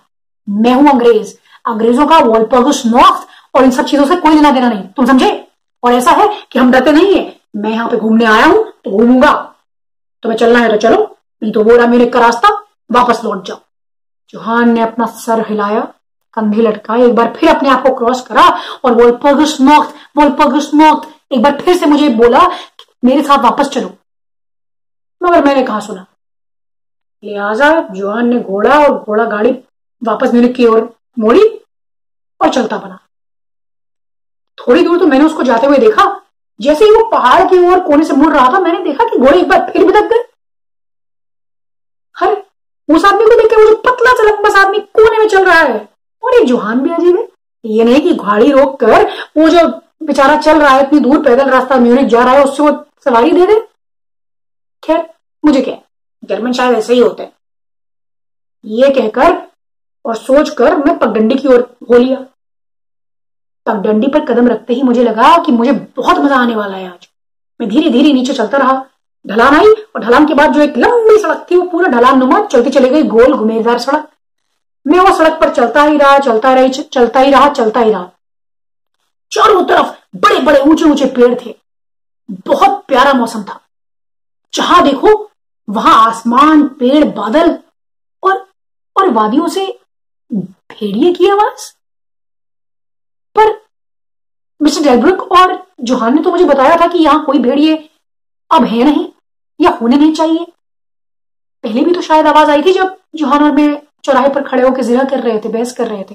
मैं 0.48 0.72
हूँ 0.72 0.88
अंग्रेज़। 0.90 1.34
अंग्रेज़ों 1.64 2.06
का 2.06 2.18
वॉलपर्गस 2.18 2.82
नॉर्थ 2.86 3.26
और 3.54 3.64
इन 3.64 3.70
सब 3.70 3.84
चीज़ों 3.84 4.04
से 4.06 4.16
कोई 4.16 4.34
लेना 4.34 4.50
देना 4.50 4.68
नहीं। 4.68 4.82
तुम 4.86 5.06
समझे? 5.06 5.30
और 5.82 5.92
ऐसा 5.92 6.10
है 6.12 6.28
कि 6.52 6.58
हम 6.58 6.70
डरते 6.72 6.92
नहीं 6.92 7.14
है। 7.14 7.34
मैं 7.56 7.70
यहाँ 7.70 7.88
पे 7.90 7.96
घूमने 7.96 8.24
आया 8.26 8.46
हूँ 8.46 8.64
तो 8.84 8.90
घूमूँगा। 8.90 9.32
तुम्हें 10.22 10.38
चलना 10.38 10.58
है 10.58 10.70
तो 10.70 10.76
चलो, 10.78 11.02
नहीं 11.42 11.52
तो 11.52 11.64
वो 11.64 11.76
रहा 11.76 11.86
मेरे 11.86 12.06
का 12.06 12.20
रास्ता, 12.20 12.48
वापस 12.92 13.20
लौट 13.24 13.46
जाओ। 13.46 13.60
चौहान 14.30 14.70
ने 14.70 14.80
अपना 14.80 15.06
सर 15.06 15.44
हिलाया, 15.48 15.80
कंधे 16.34 16.62
लटकाए, 16.62 17.02
एक 17.02 17.14
बार 17.14 17.32
फिर 17.36 17.48
अपने 17.48 17.68
आप 17.68 17.82
को 17.82 17.94
क्रॉस 17.94 18.20
करा 18.20 18.42
और 18.84 18.94
वोल्पर्गस 18.94 19.56
नॉर्थ 19.60 19.94
वोल्पर्गस 20.16 20.70
नॉर्थ 20.74 21.08
एक 21.32 21.42
बार 21.42 21.60
फिर 21.60 21.76
से 21.76 21.86
मुझे 21.86 22.08
बोला 22.08 22.46
मेरे 23.04 23.22
साथ 23.22 23.38
वापस 23.38 23.68
चलो। 23.68 23.92
मगर 25.20 25.44
मैंने 25.44 25.62
कहा, 25.62 25.80
सुना। 25.80 26.06
लिहाजा 27.24 27.70
जोहान 27.90 28.28
ने 28.28 28.40
घोड़ा 28.40 28.78
और 28.78 28.98
घोड़ा 28.98 29.24
गाड़ी 29.24 29.50
वापस 30.02 30.34
मेरे 30.34 30.48
की 30.48 30.66
ओर 30.66 30.94
मोड़ी 31.18 31.42
और 32.40 32.48
चलता 32.48 32.76
बना। 32.78 32.98
थोड़ी 34.58 34.82
दूर 34.82 34.98
तो 34.98 35.06
मैंने 35.06 35.24
उसको 35.24 35.42
जाते 35.42 35.66
हुए 35.66 35.78
देखा। 35.78 36.04
जैसे 36.60 36.84
ही 36.84 36.90
वो 36.90 37.04
पहाड़ 37.10 37.42
की 37.48 37.58
ओर 37.68 37.80
कोने 37.80 38.04
से 38.04 38.14
मुड़ 38.14 38.32
रहा 38.34 38.48
था, 38.48 38.58
मैंने 38.58 38.82
देखा 38.84 39.04
कि 39.04 39.18
घोड़े 39.18 39.38
एक 39.40 39.48
बार 39.48 39.70
फिर 39.70 39.84
बिदक 39.86 40.08
गए। 40.10 40.22
उस 42.88 43.04
आदमी 43.04 43.24
को 43.24 43.36
देख 43.36 43.50
के 43.50 43.56
वो 43.56 43.70
जो 43.70 43.76
पतला 43.86 44.12
चलक 44.12 44.40
बस 44.40 44.56
आदमी 44.56 44.78
कोने 44.78 45.18
में 45.18 45.28
चल 45.28 45.44
रहा 45.44 45.60
है। 45.60 45.78
और 46.22 46.34
ये 46.34 46.44
जुहान 46.44 46.80
भी 46.80 46.90
अजीब 46.90 47.16
है। 47.18 47.28
ये 47.64 47.84
नहीं 47.84 48.00
कि 48.00 48.12
गाड़ी 48.14 48.50
रोक 48.52 48.78
कर 48.80 49.06
वो 49.36 49.48
जो 49.48 49.66
बेचारा 50.02 50.36
चल 50.36 50.60
रहा 50.60 50.70
है, 50.70 50.82
इतनी 50.82 51.00
दूर 51.00 51.22
पैदल 51.22 51.50
रास्ता 51.50 51.76
म्यूनिक 51.76 52.06
जा 52.06 52.22
रहा 52.24 52.34
है, 52.34 52.44
उससे 52.44 52.62
वो 52.62 52.70
सवारी 53.04 53.32
दे 53.32 53.46
दे। 53.46 53.58
खैर, 54.82 55.08
मुझे 55.44 55.60
क्या 55.60 55.76
जर्मन 56.22 56.52
शायद 56.52 56.76
ऐसे 56.76 56.94
ही 56.94 57.00
होते 57.00 57.22
हैं। 57.22 57.32
ये 58.64 58.90
कहकर 58.90 59.36
और 60.04 60.16
सोचकर 60.16 60.76
मैं 60.76 60.98
पगडंडी 60.98 61.34
की 61.34 61.48
ओर 61.48 61.60
हो 61.90 61.98
लिया। 61.98 62.24
पगडंडी 63.66 64.06
पर 64.06 64.24
कदम 64.24 64.48
रखते 64.48 64.74
ही 64.74 64.82
मुझे 64.82 65.04
लगा 65.04 65.36
कि 65.38 65.52
मुझे 65.52 65.72
बहुत 65.96 66.18
मज़ा 66.18 66.36
आने 66.36 66.56
वाला 66.56 66.76
है 66.76 66.88
आज। 66.88 67.08
मैं 67.60 67.68
धीरे 67.68 67.90
धीरे 67.90 68.12
नीचे 68.12 68.32
चलता 68.32 68.58
रहा। 68.58 68.84
ढलान 69.28 69.54
आई 69.54 69.66
और 69.66 70.00
ढलान 70.00 70.26
के 70.26 70.34
बाद 70.34 70.52
जो 70.52 70.60
एक 70.60 70.76
लंबी 70.76 71.22
सड़क 71.22 71.46
थी, 71.50 71.56
वो 71.56 71.66
पूरा 71.68 71.88
ढलान 71.88 72.18
नुमा 72.18 72.44
चलती 72.44 72.70
चली 72.70 72.88
गई, 72.88 73.02
गोल 73.02 73.34
घुमेरदार 73.34 73.78
सड़क। 73.78 74.08
मैं 74.86 74.98
वो 74.98 75.16
सड़क 75.16 75.40
पर 75.40 75.54
चलता 75.54 75.82
ही 75.82 75.98
रहा, 75.98 76.18
चलता 76.18 76.54
रही 76.54 76.68
चलता 76.68 77.20
ही 77.20 77.30
रहा, 77.30 77.48
चलता 77.48 77.80
ही 77.80 77.90
रहा। 77.90 78.10
चारों 79.32 79.64
तरफ़ 79.64 79.86
बड़े 80.16 80.40
बड़े 80.40 80.60
ऊँचे 80.60 80.84
ऊँचे 80.84 81.06
पेड़ 81.06 81.40
थे। 81.46 81.56
बहुत 82.30 82.84
प्यारा 82.88 83.12
मौसम 83.12 83.42
था। 83.42 83.60
जहाँ 84.54 84.82
देखो, 84.82 85.30
वहाँ 85.70 86.10
आसमान, 86.10 86.62
पेड़, 86.62 87.04
बादल 87.04 87.58
और 88.22 88.46
और 88.96 89.10
वादियों 89.10 89.48
से 89.48 89.78
भेड़िए 90.34 91.12
की 91.12 91.28
आवाज़। 91.28 91.74
पर 93.38 93.60
मिस्टर 94.62 94.82
डेलब्रुक 94.82 95.32
और 95.32 95.66
जोहान 95.80 96.14
ने 96.14 96.22
तो 96.22 96.30
मुझे 96.30 96.44
बताया 96.44 96.76
था 96.76 96.86
कि 96.86 96.98
यहाँ 96.98 97.24
कोई 97.24 97.38
भेड़िए 97.38 97.90
अब 98.50 98.64
है 98.64 98.84
नहीं। 98.84 99.05
या 99.66 99.72
होने 99.72 99.96
नहीं 99.96 100.12
चाहिए? 100.14 100.46
पहले 101.64 101.82
भी 101.82 101.92
तो 101.94 102.00
शायद 102.02 102.26
आवाज़ 102.26 102.50
आई 102.50 102.62
थी 102.62 102.72
जब 102.72 102.96
जोहान 103.16 103.44
और 103.44 103.52
मैं 103.52 103.82
चौराहे 104.04 104.28
पर 104.28 104.42
खड़े 104.44 104.62
होकर 104.62 104.82
जिरा 104.82 105.04
कर 105.04 105.20
रहे 105.20 105.38
थे, 105.38 105.48
बहस 105.48 105.72
कर 105.72 105.88
रहे 105.88 106.02
थे। 106.02 106.14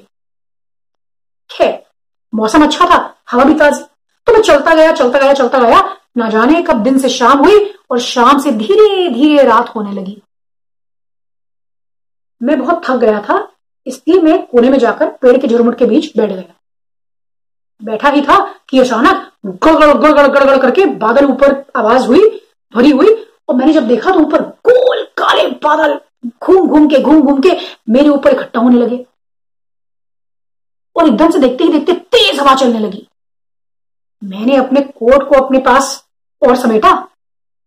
खैर, 1.50 1.82
मौसम 2.34 2.64
अच्छा 2.64 2.86
था, 2.86 2.98
हवा 3.32 3.44
भी 3.44 3.54
ताजी। 3.54 3.84
तो 4.28 4.34
मैं 4.34 4.42
चलता 4.42 4.76
गया 4.76 4.92
चलता 4.94 5.20
गया 5.20 5.34
चलता 5.34 5.60
गया। 5.60 5.80
ना 6.18 6.30
जाने 6.30 6.62
कब 6.62 6.84
दिन 6.84 6.98
से 7.00 7.10
शाम 7.10 7.40
हुई 7.40 7.64
और 7.92 8.00
शाम 8.00 8.40
से 8.40 8.52
धीरे 8.52 9.10
धीरे 9.10 9.44
रात 9.44 9.70
होने 9.70 9.92
लगी। 9.92 10.22
मैं 12.42 12.60
बहुत 12.60 12.82
थक 12.86 12.96
गया 12.96 13.22
था, 13.22 13.48
इसलिए 13.88 14.22
मैं 14.22 14.46
कोने 14.48 14.70
में 14.70 14.78
जाकर 14.80 15.10
पेड़ 15.22 15.38
के 15.38 15.48
झुरमुट 15.48 15.78
के 15.78 15.86
बीच 15.86 16.12
बैठ 16.18 16.30
गया। 16.30 16.54
बैठा 17.82 18.10
ही 18.10 18.22
था 18.22 18.38
कि 18.70 18.80
अचानक 18.80 19.32
गड़गड़ 19.46 19.94
गड़गड़ 19.94 20.28
गड़गड़ 20.28 20.58
करके 20.58 20.86
बादल 20.98 21.26
ऊपर 21.26 21.64
आवाज़ 21.76 22.06
हुई, 22.08 22.30
भरी 22.74 22.92
हुई 22.92 23.16
और 23.52 23.58
मैंने 23.58 23.74
जब 23.74 23.88
देखा 23.88 24.12
तो 24.12 24.20
ऊपर 24.20 24.42
गोल 24.68 25.04
काले 25.18 25.48
बादल 25.64 26.00
घूम 26.40 26.68
घूम 26.68 26.88
के, 26.88 27.00
घूम 27.00 27.22
घूम 27.22 27.40
के 27.42 27.50
मेरे 27.90 28.10
ऊपर 28.10 28.32
इकट्ठा 28.32 28.60
होने 28.60 28.78
लगे। 28.78 29.06
और 30.96 31.08
एकदम 31.08 31.32
से 31.32 31.40
देखते 31.40 31.64
ही 31.64 31.72
देखते 31.72 31.94
तेज 31.94 32.40
हवा 32.40 32.54
चलने 32.56 32.80
लगी। 32.80 33.08
मैंने 34.22 34.56
अपने 34.56 34.82
कोट 34.82 35.28
को 35.30 35.36
अपने 35.36 35.60
पास 35.62 36.04
और 36.42 36.56
समेटा 36.58 36.92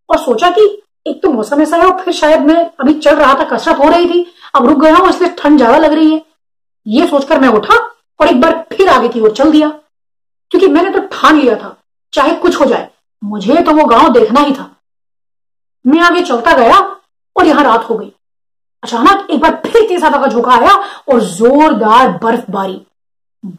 और 0.09 0.19
सोचा 0.19 0.51
कि 0.51 0.67
एक 1.07 1.23
तो 1.23 1.31
मौसम 1.33 1.63
ऐसा 1.63 1.77
है 1.77 1.87
और 1.87 2.03
फिर 2.03 2.15
शायद 2.15 2.41
मैं 2.43 2.57
अभी 2.81 2.95
चल 2.95 3.17
रहा 3.17 3.35
था, 3.35 3.45
कसरत 3.47 3.79
हो 3.79 3.89
रही 3.91 4.09
थी, 4.09 4.27
अब 4.55 4.67
रुक 4.67 4.79
गया 4.81 4.97
हूँ, 4.97 5.09
इसलिए 5.09 5.35
ठंड 5.39 5.57
ज़्यादा 5.59 5.79
लग 5.79 5.93
रही 5.93 6.13
है। 6.13 6.23
ये 6.87 7.07
सोचकर 7.09 7.41
मैं 7.41 7.49
उठा 7.51 7.77
और 8.21 8.29
एक 8.29 8.41
बार 8.41 8.65
फिर 8.73 8.89
आगे 8.89 9.09
की 9.09 9.21
ओर 9.21 9.33
चल 9.33 9.51
दिया, 9.53 9.69
क्योंकि 10.51 10.69
मैंने 10.69 10.91
तो 10.91 11.07
ठान 11.13 11.41
लिया 11.41 11.57
था, 11.57 11.77
चाहे 12.13 12.35
कुछ 12.37 12.61
हो 12.61 12.65
जाए, 12.65 12.89
मुझे 13.23 13.57
तो 13.57 13.73
वो 13.73 13.85
गाँव 13.87 14.13
देखना 14.13 14.41
ही 14.41 14.55
था। 14.55 14.71
मैं 15.85 16.01
आगे 16.01 16.23
चलता 16.23 16.53
गया 16.57 16.79
और 17.37 17.47
यहाँ 17.47 17.65
रात 17.65 17.89
हो 17.91 17.97
गई। 17.99 18.13
अचानक 18.83 19.31
एक 19.31 19.41
बार 19.41 19.61
फिर 19.67 19.87
तेज 19.89 20.05
हवा 20.05 20.19
का 20.19 20.27
झोंका 20.27 20.53
आया 20.53 20.73
और 21.09 21.21
जोरदार 21.23 22.11
बर्फबारी। 22.19 22.81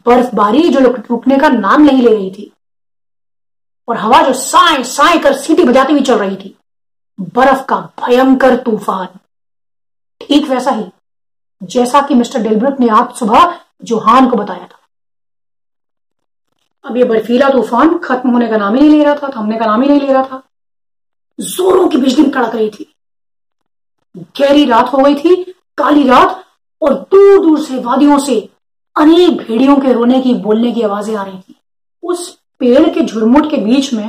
बर्फबारी 0.06 0.68
जो 0.68 0.80
रुकने 0.80 1.38
का 1.38 1.48
नाम 1.48 1.82
नहीं 1.82 2.02
ले 2.02 2.14
रही 2.14 2.30
थी। 2.30 2.52
और 3.88 3.96
हवा 3.96 4.20
जो 4.22 4.32
साए 4.34 4.82
साए 4.84 5.18
कर 5.18 5.32
सीटी 5.34 5.64
बजाती 5.64 5.92
हुई 5.92 6.02
चल 6.02 6.18
रही 6.18 6.36
थी। 6.36 6.54
बर्फ़ 7.34 7.64
का 7.64 7.76
भयंकर 8.00 8.56
तूफ़ान। 8.56 9.08
ठीक 10.20 10.48
वैसा 10.48 10.70
ही, 10.70 10.84
जैसा 11.60 12.00
कि 12.00 12.14
मिस्टर 12.14 12.42
डेलब्रुक 12.42 12.80
ने 12.80 12.88
आज 12.90 13.14
सुबह 13.14 13.54
जोहान 13.84 14.28
को 14.30 14.36
बताया 14.36 14.66
था। 14.66 14.78
अब 16.84 16.96
ये 16.96 17.04
बर्फीला 17.04 17.48
तूफ़ान 17.48 17.96
खत्म 17.98 18.30
होने 18.30 18.48
का 18.48 18.56
नाम 18.56 18.74
ही 18.74 18.80
नहीं 18.80 18.90
ले 18.90 19.04
रहा 19.04 19.14
था, 19.14 19.30
थमने 19.36 19.58
का 19.58 19.66
नाम 19.66 19.82
ही 19.82 19.88
नहीं 19.88 20.00
ले 20.00 20.12
रहा 20.12 20.22
था। 20.22 20.42
जोरों 21.38 21.88
की 21.88 21.98
बिजली 21.98 22.30
कड़क 22.30 22.54
रही 22.54 22.70
थी। 22.70 22.92
गहरी 24.38 24.64
रात 24.64 24.92
हो 24.92 24.98
गई 24.98 25.14
थी, 25.14 25.34
काली 25.78 26.08
रात, 26.08 26.44
और 26.82 26.94
दूर 27.10 27.42
दूर 27.42 27.60
से 27.60 27.78
वादियों 27.78 28.18
से 28.18 28.38
अनेक 28.96 29.36
भेड़ियों 29.38 29.76
के 29.76 29.92
रोने 29.92 30.20
की, 30.20 30.34
बोलने 30.34 30.72
की 30.72 30.82
आवाज़ें 30.82 31.16
आ 31.16 31.22
रही 31.22 31.38
थी। 31.38 31.54
उस 32.02 32.28
पेड़ 32.58 32.88
के 32.88 33.00
झुरमुट 33.00 33.50
के 33.50 33.56
बीच 33.56 33.92
में 33.94 34.08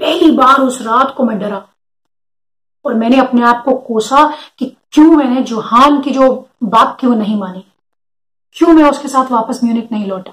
पहली 0.00 0.30
बार 0.30 0.60
उस 0.60 0.80
रात 0.82 1.14
को 1.16 1.24
मैं 1.24 1.38
डरा, 1.38 1.66
और 2.84 2.94
मैंने 2.94 3.18
अपने 3.18 3.42
आप 3.42 3.62
को 3.64 3.74
कोसा 3.78 4.26
कि 4.58 4.66
क्यों 4.92 5.10
मैंने 5.12 5.42
जोहान 5.42 6.00
की 6.02 6.10
जो 6.10 6.28
बात 6.64 6.96
थी 7.02 7.06
वो 7.06 7.14
नहीं 7.14 7.36
मानी। 7.36 7.64
क्यों 8.56 8.72
मैं 8.72 8.84
उसके 8.90 9.08
साथ 9.08 9.30
वापस 9.30 9.60
म्यूनिक 9.64 9.90
नहीं 9.92 10.06
लौटा? 10.06 10.32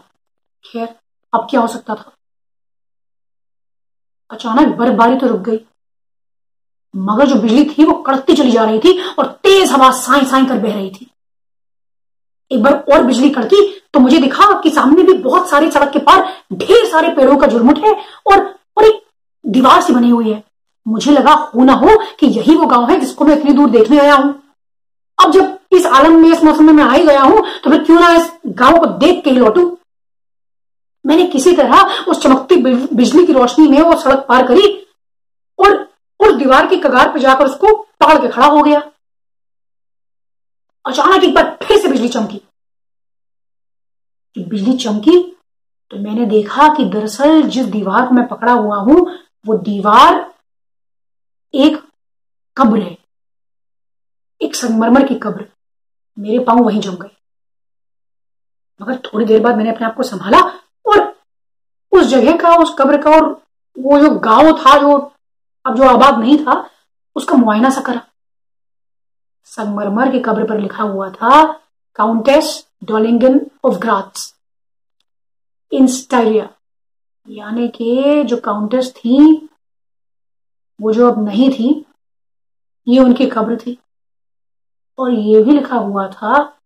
खैर, 0.65 0.87
अब 1.33 1.47
क्या 1.49 1.61
हो 1.61 1.67
सकता 1.67 1.95
था? 1.95 2.11
अचानक 4.31 4.75
बर्फबारी 4.75 5.17
तो 5.17 5.27
रुक 5.27 5.41
गई। 5.41 5.59
मगर 6.97 7.25
जो 7.25 7.35
बिजली 7.35 7.63
थी 7.69 7.85
वो 7.85 7.93
कड़कती 8.03 8.33
चली 8.33 8.51
जा 8.51 8.63
रही 8.65 8.79
थी 8.79 8.99
और 9.19 9.25
तेज 9.43 9.71
हवा 9.71 9.89
साई 9.93 10.25
साई 10.25 10.45
कर 10.45 10.57
बह 10.57 10.73
रही 10.73 10.89
थी। 10.89 11.09
एक 12.51 12.63
बार 12.63 12.73
और 12.93 13.03
बिजली 13.03 13.29
कड़की 13.29 13.61
तो 13.93 13.99
मुझे 13.99 14.17
दिखा 14.19 14.51
कि 14.61 14.69
सामने 14.69 15.03
भी 15.03 15.13
बहुत 15.13 15.49
सारे 15.49 15.71
सड़क 15.71 15.91
के 15.93 15.99
पार 15.99 16.27
ढेर 16.53 16.85
सारे 16.85 17.09
पेड़ों 17.15 17.37
का 17.37 17.47
झुरमुट 17.47 17.77
है 17.77 17.93
और 18.27 18.39
और 18.77 18.85
एक 18.85 19.01
दीवार 19.45 19.81
सी 19.81 19.93
बनी 19.93 20.09
हुई 20.09 20.31
है। 20.31 20.43
मुझे 20.85 21.11
लगा, 21.11 21.33
हो 21.33 21.63
ना 21.63 21.73
हो 21.73 21.97
कि 22.19 22.27
यही 22.27 22.55
वो 22.55 22.65
गाँव 22.65 22.89
है 22.89 22.99
जिसको 22.99 23.25
मैं 23.25 23.37
इतनी 23.37 23.53
दूर 23.53 23.69
देखने 23.69 23.99
आया 23.99 24.15
हूँ। 24.15 24.33
अब 25.17 25.31
जब 25.31 25.57
इस 25.71 25.85
आलम 25.85 26.19
में, 26.19 26.29
इस 26.29 26.43
मौसम 26.43 26.65
में 26.65 26.73
मैं 26.73 26.83
आ 26.83 26.97
गया 26.97 27.21
हूँ 27.21 27.43
तो 27.63 27.69
फिर 27.69 27.83
क्यों 27.83 27.99
ना 27.99 28.13
इस 28.15 28.31
गाँव 28.47 28.79
को 28.79 28.85
देख 28.97 29.23
के 29.23 29.29
ही 29.29 29.37
लौटू? 29.37 29.77
मैंने 31.05 31.25
किसी 31.25 31.55
तरह 31.55 32.05
उस 32.07 32.21
चमकती 32.21 32.55
बिजली 32.93 33.25
की 33.25 33.33
रोशनी 33.33 33.67
में 33.67 33.81
वो 33.81 33.95
सड़क 33.99 34.25
पार 34.29 34.47
करी 34.47 34.67
दीवार 36.37 36.67
की 36.67 36.77
कगार 36.77 37.11
पर 37.13 37.19
जाकर 37.19 37.45
उसको 37.45 37.75
पकड़ 38.01 38.21
के 38.21 38.27
खड़ा 38.27 38.47
हो 38.47 38.61
गया। 38.63 38.79
अचानक 40.85 41.23
एक 41.23 41.33
बार 41.35 41.57
फिर 41.63 41.81
से 41.81 41.87
बिजली 41.87 42.09
चमकी। 42.09 42.41
बिजली 44.37 44.77
चमकी 44.77 45.19
तो 45.91 45.97
मैंने 45.97 46.25
देखा 46.25 46.67
कि 46.73 46.85
दरअसल 46.85 47.41
जिस 47.43 47.65
दीवार 47.65 48.07
को 48.07 48.15
मैं 48.15 48.27
पकड़ा 48.27 48.53
हुआ 48.53 48.77
हूँ, 48.77 48.95
वो 49.45 49.57
दीवार 49.57 50.33
एक 51.53 51.77
कब्र 52.57 52.81
है। 52.81 52.97
एक 54.41 54.55
संगमरमर 54.55 55.07
की 55.07 55.15
कब्र। 55.15 55.45
मेरे 56.17 56.39
पाँव 56.39 56.59
वहीं 56.59 56.81
जम 56.81 56.95
गए। 56.95 57.15
मगर 58.81 58.97
थोड़ी 58.97 59.25
देर 59.25 59.41
बाद 59.41 59.57
मैंने 59.57 59.69
अपने 59.69 59.87
आप 59.87 59.95
को 59.95 60.03
संभाला 60.03 60.39
और 60.85 61.15
उस 61.91 62.05
जगह 62.05 62.37
का, 62.37 62.55
उस 62.55 62.75
कब्र 62.79 63.01
का 63.01 63.11
और 63.11 63.25
वो 63.79 63.99
जो 63.99 64.09
गाँव 64.09 64.51
था, 64.57 64.77
जो 64.77 65.11
अब 65.67 65.75
जो 65.75 65.83
आबाद 65.83 66.19
नहीं 66.19 66.37
था, 66.37 66.69
उसका 67.15 67.35
मुआयना 67.35 67.69
सा 67.69 67.81
करा। 67.81 68.01
संगमरमर 69.45 70.11
की 70.11 70.19
कब्र 70.19 70.43
पर 70.43 70.59
लिखा 70.59 70.83
हुआ 70.83 71.09
था 71.09 71.61
काउंटेस 71.95 72.67
डॉलिंगन 72.83 73.51
ऑफ़ 73.65 73.75
ग्राथ्स 73.75 74.35
इन 75.71 75.87
स्टाइरिया 75.87 76.49
यानी 77.29 77.67
कि 77.67 78.23
जो 78.23 78.37
काउंटेस 78.37 78.93
थी, 78.95 79.49
वो 80.81 80.93
जो 80.93 81.11
अब 81.11 81.25
नहीं 81.25 81.49
थी, 81.51 81.85
ये 82.87 82.99
उनकी 82.99 83.25
कब्र 83.25 83.57
थी। 83.57 83.77
और 84.97 85.11
ये 85.11 85.43
भी 85.43 85.51
लिखा 85.51 85.75
हुआ 85.75 86.07
था 86.07 86.59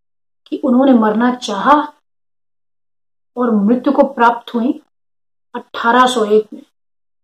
कि 0.48 0.58
उन्होंने 0.58 0.94
मरना 0.94 1.36
चाहा 1.36 1.94
और 3.38 3.52
मृत्यु 3.52 3.94
को 3.94 4.04
प्राप्त 4.04 4.54
हुई 4.54 4.82
1801 5.56 6.54
में। 6.54 6.62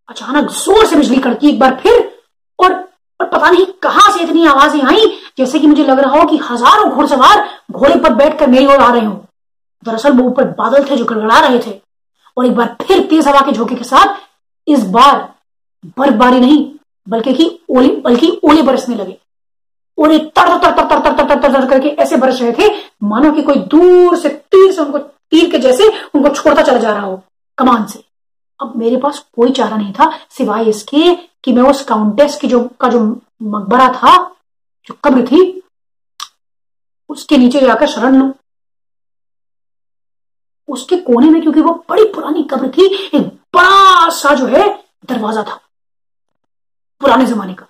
अचानक 0.10 0.50
ज़ोर 0.54 0.86
से 0.86 0.96
बिजली 0.96 1.18
कड़की 1.22 1.50
एक 1.50 1.60
बार 1.60 1.80
फिर, 1.84 2.12
और 2.60 2.74
और 3.20 3.26
पता 3.28 3.50
नहीं 3.50 3.66
कहाँ 3.84 4.12
से 4.12 4.24
इतनी 4.24 4.46
आवाज़ें 4.48 4.82
आई, 4.84 5.06
जैसे 5.38 5.60
कि 5.60 5.68
मुझे 5.68 5.84
लग 5.84 6.00
रहा 6.00 6.20
हो 6.20 6.26
कि 6.28 6.38
हज़ारों 6.44 6.90
घोड़सवार 6.90 7.48
घोड़े 7.72 7.96
पर 7.96 8.14
बैठकर 8.16 8.48
मेरी 8.48 8.66
ओर 8.66 8.82
आ 8.82 8.92
रहे 8.92 9.06
हो। 9.06 9.14
दरअसल 9.84 10.12
वो 10.12 10.24
ऊपर 10.24 10.46
बादल 10.54 10.84
थे 10.90 10.96
जो 10.98 11.06
गड़गड़ा 11.06 11.40
रहे 11.40 11.60
थे, 11.60 11.80
और 12.38 12.46
एक 12.46 12.56
बार 12.56 12.76
फिर 12.82 13.06
तेज 13.08 13.28
हवा 13.28 13.42
के 13.42 13.52
झोंके 13.52 13.76
के 13.76 13.84
साथ 13.84 14.16
इस 14.68 14.84
बार 14.90 15.18
बर्फबारी 16.00 16.40
नहीं, 16.40 16.66
बल्कि 17.08 17.34
की 17.34 17.50
ओले, 17.70 17.90
बल्कि 17.98 18.40
ओले 18.44 18.62
बरसने 18.62 18.96
लगे। 18.96 19.18
और 19.98 20.12
एक 20.12 20.26
तर 20.30 20.58
तर 20.58 20.72
तर 20.72 20.88
तर 20.90 21.00
तर 21.02 21.14
तर 21.18 21.40
तर 21.42 21.52
तर 21.52 21.68
करके 21.70 21.90
ऐसे 22.02 22.18
बरस 22.18 22.42
रहे 22.42 22.52
थे, 22.54 22.74
मानो 23.04 23.32
कि 23.32 23.42
कोई 23.42 23.56
दूर 23.68 24.18
से 24.18 24.30
तीर 24.30 24.72
से 24.72 24.82
उनको, 24.82 24.98
तीर 24.98 25.50
के 25.52 25.60
जैसे 25.60 25.88
उनको 26.16 26.30
छोड़ता 26.32 26.62
चला 26.62 26.78
जा 26.78 26.92
रहा 26.92 27.02
हो, 27.02 27.22
कमान 27.58 27.86
से। 27.86 28.04
अब 28.60 28.76
मेरे 28.76 28.98
पास 28.98 29.20
कोई 29.36 29.52
चारा 29.52 29.78
नहीं 29.78 29.94
था, 29.94 30.12
सिवाय 30.30 30.66
इसके 30.66 31.14
कि 31.44 31.52
मैं 31.54 31.64
उस 31.64 31.84
काउंटेस 31.86 32.38
की 32.38 32.48
जो 32.48 32.64
का 32.82 32.90
जो 32.90 33.00
मकबरा 33.44 33.88
था, 33.94 34.16
जो 34.88 34.94
कब्र 35.06 35.26
थी, 35.26 35.62
उसके 37.10 37.38
नीचे 37.38 37.60
जाकर 37.62 37.88
शरण 37.88 38.16
लू। 38.16 38.34
उसके 40.70 40.98
कोने 40.98 41.30
में, 41.30 41.42
क्योंकि 41.42 41.62
वो 41.62 41.74
बड़ी 41.90 42.04
पुरानी 42.14 42.44
कब्र 42.44 42.70
थी, 42.70 42.86
एक 43.08 43.26
बड़ा 43.56 44.10
सा 44.12 44.34
जो 44.36 44.46
है 44.48 44.68
दरवाज़ा 45.10 45.44
था, 45.44 45.60
पुराने 47.02 47.26
जमाने 47.26 47.54
का। 47.54 47.68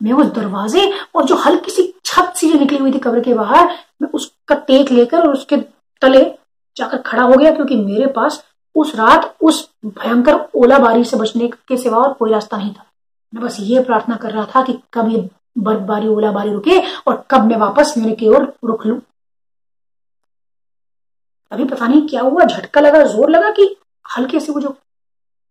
मैं 0.00 0.12
उस 0.12 0.26
दरवाजे 0.34 0.90
और 1.14 1.24
जो 1.24 1.36
हल्की 1.36 1.70
सी 1.70 1.92
छत 2.04 2.32
सी 2.36 2.50
जो 2.50 2.58
निकली 2.58 2.78
हुई 2.78 2.92
थी 2.92 2.98
कब्र 2.98 3.20
के 3.20 3.34
बाहर, 3.34 3.66
मैं 4.02 4.08
उसका 4.10 4.54
टेक 4.56 4.90
लेकर 4.90 5.20
और 5.20 5.32
उसके 5.32 5.56
तले 6.02 6.24
जाकर 6.76 7.02
खड़ा 7.02 7.22
हो 7.22 7.34
गया, 7.34 7.50
क्योंकि 7.50 7.76
मेरे 7.76 8.06
पास 8.08 8.42
उस 8.74 8.94
रात 8.96 9.36
उस 9.42 9.68
भयंकर 9.86 10.40
ओलाबारी 10.56 11.04
से 11.04 11.16
बचने 11.16 11.48
के 11.68 11.76
सिवा 11.76 11.98
और 11.98 12.12
कोई 12.14 12.30
रास्ता 12.30 12.56
नहीं 12.56 12.72
था। 12.74 12.84
मैं 13.32 13.42
बस 13.44 13.56
ये 13.60 13.82
प्रार्थना 13.84 14.16
कर 14.16 14.32
रहा 14.32 14.46
था 14.54 14.62
कि 14.62 14.78
कब 14.94 15.08
ये 15.10 15.28
बर्फबारी 15.58 16.08
ओलाबारी 16.08 16.52
रुके 16.52 16.78
और 17.00 17.24
कब 17.30 17.44
मैं 17.44 17.56
वापस 17.56 17.94
मेरे 17.98 18.14
की 18.16 18.28
ओर 18.28 18.52
रुक 18.64 18.86
लू। 18.86 19.00
अभी 21.52 21.64
पता 21.64 21.86
नहीं 21.86 22.06
क्या 22.08 22.22
हुआ, 22.22 22.44
झटका 22.44 22.80
लगा, 22.80 23.02
ज़ोर 23.04 23.30
लगा 23.30 23.50
कि 23.50 23.76
हल्के 24.06 24.40
से 24.40 24.52
वो 24.52 24.60
जो 24.60 24.76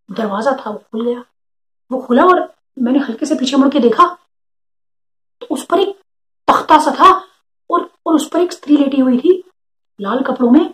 दरवाज़ा 0.09 0.51
था 0.55 0.69
वो 0.69 0.77
खुल 0.91 1.05
गया। 1.05 1.23
वो 1.91 1.99
खुला 2.01 2.25
और 2.25 2.47
मैंने 2.77 2.99
हल्के 2.99 3.25
से 3.25 3.35
पीछे 3.35 3.57
मुड़ 3.57 3.69
के 3.69 3.79
देखा 3.79 4.05
तो 5.41 5.47
उस 5.51 5.65
पर 5.65 5.79
एक 5.79 5.95
तख्ता 6.47 6.77
सा 6.79 6.91
था 6.93 7.11
और 7.69 7.89
और 8.05 8.15
उस 8.15 8.27
पर 8.29 8.39
एक 8.39 8.51
स्त्री 8.53 8.77
लेटी 8.77 8.99
हुई 8.99 9.17
थी, 9.17 9.43
लाल 9.99 10.21
कपड़ों 10.23 10.49
में 10.51 10.73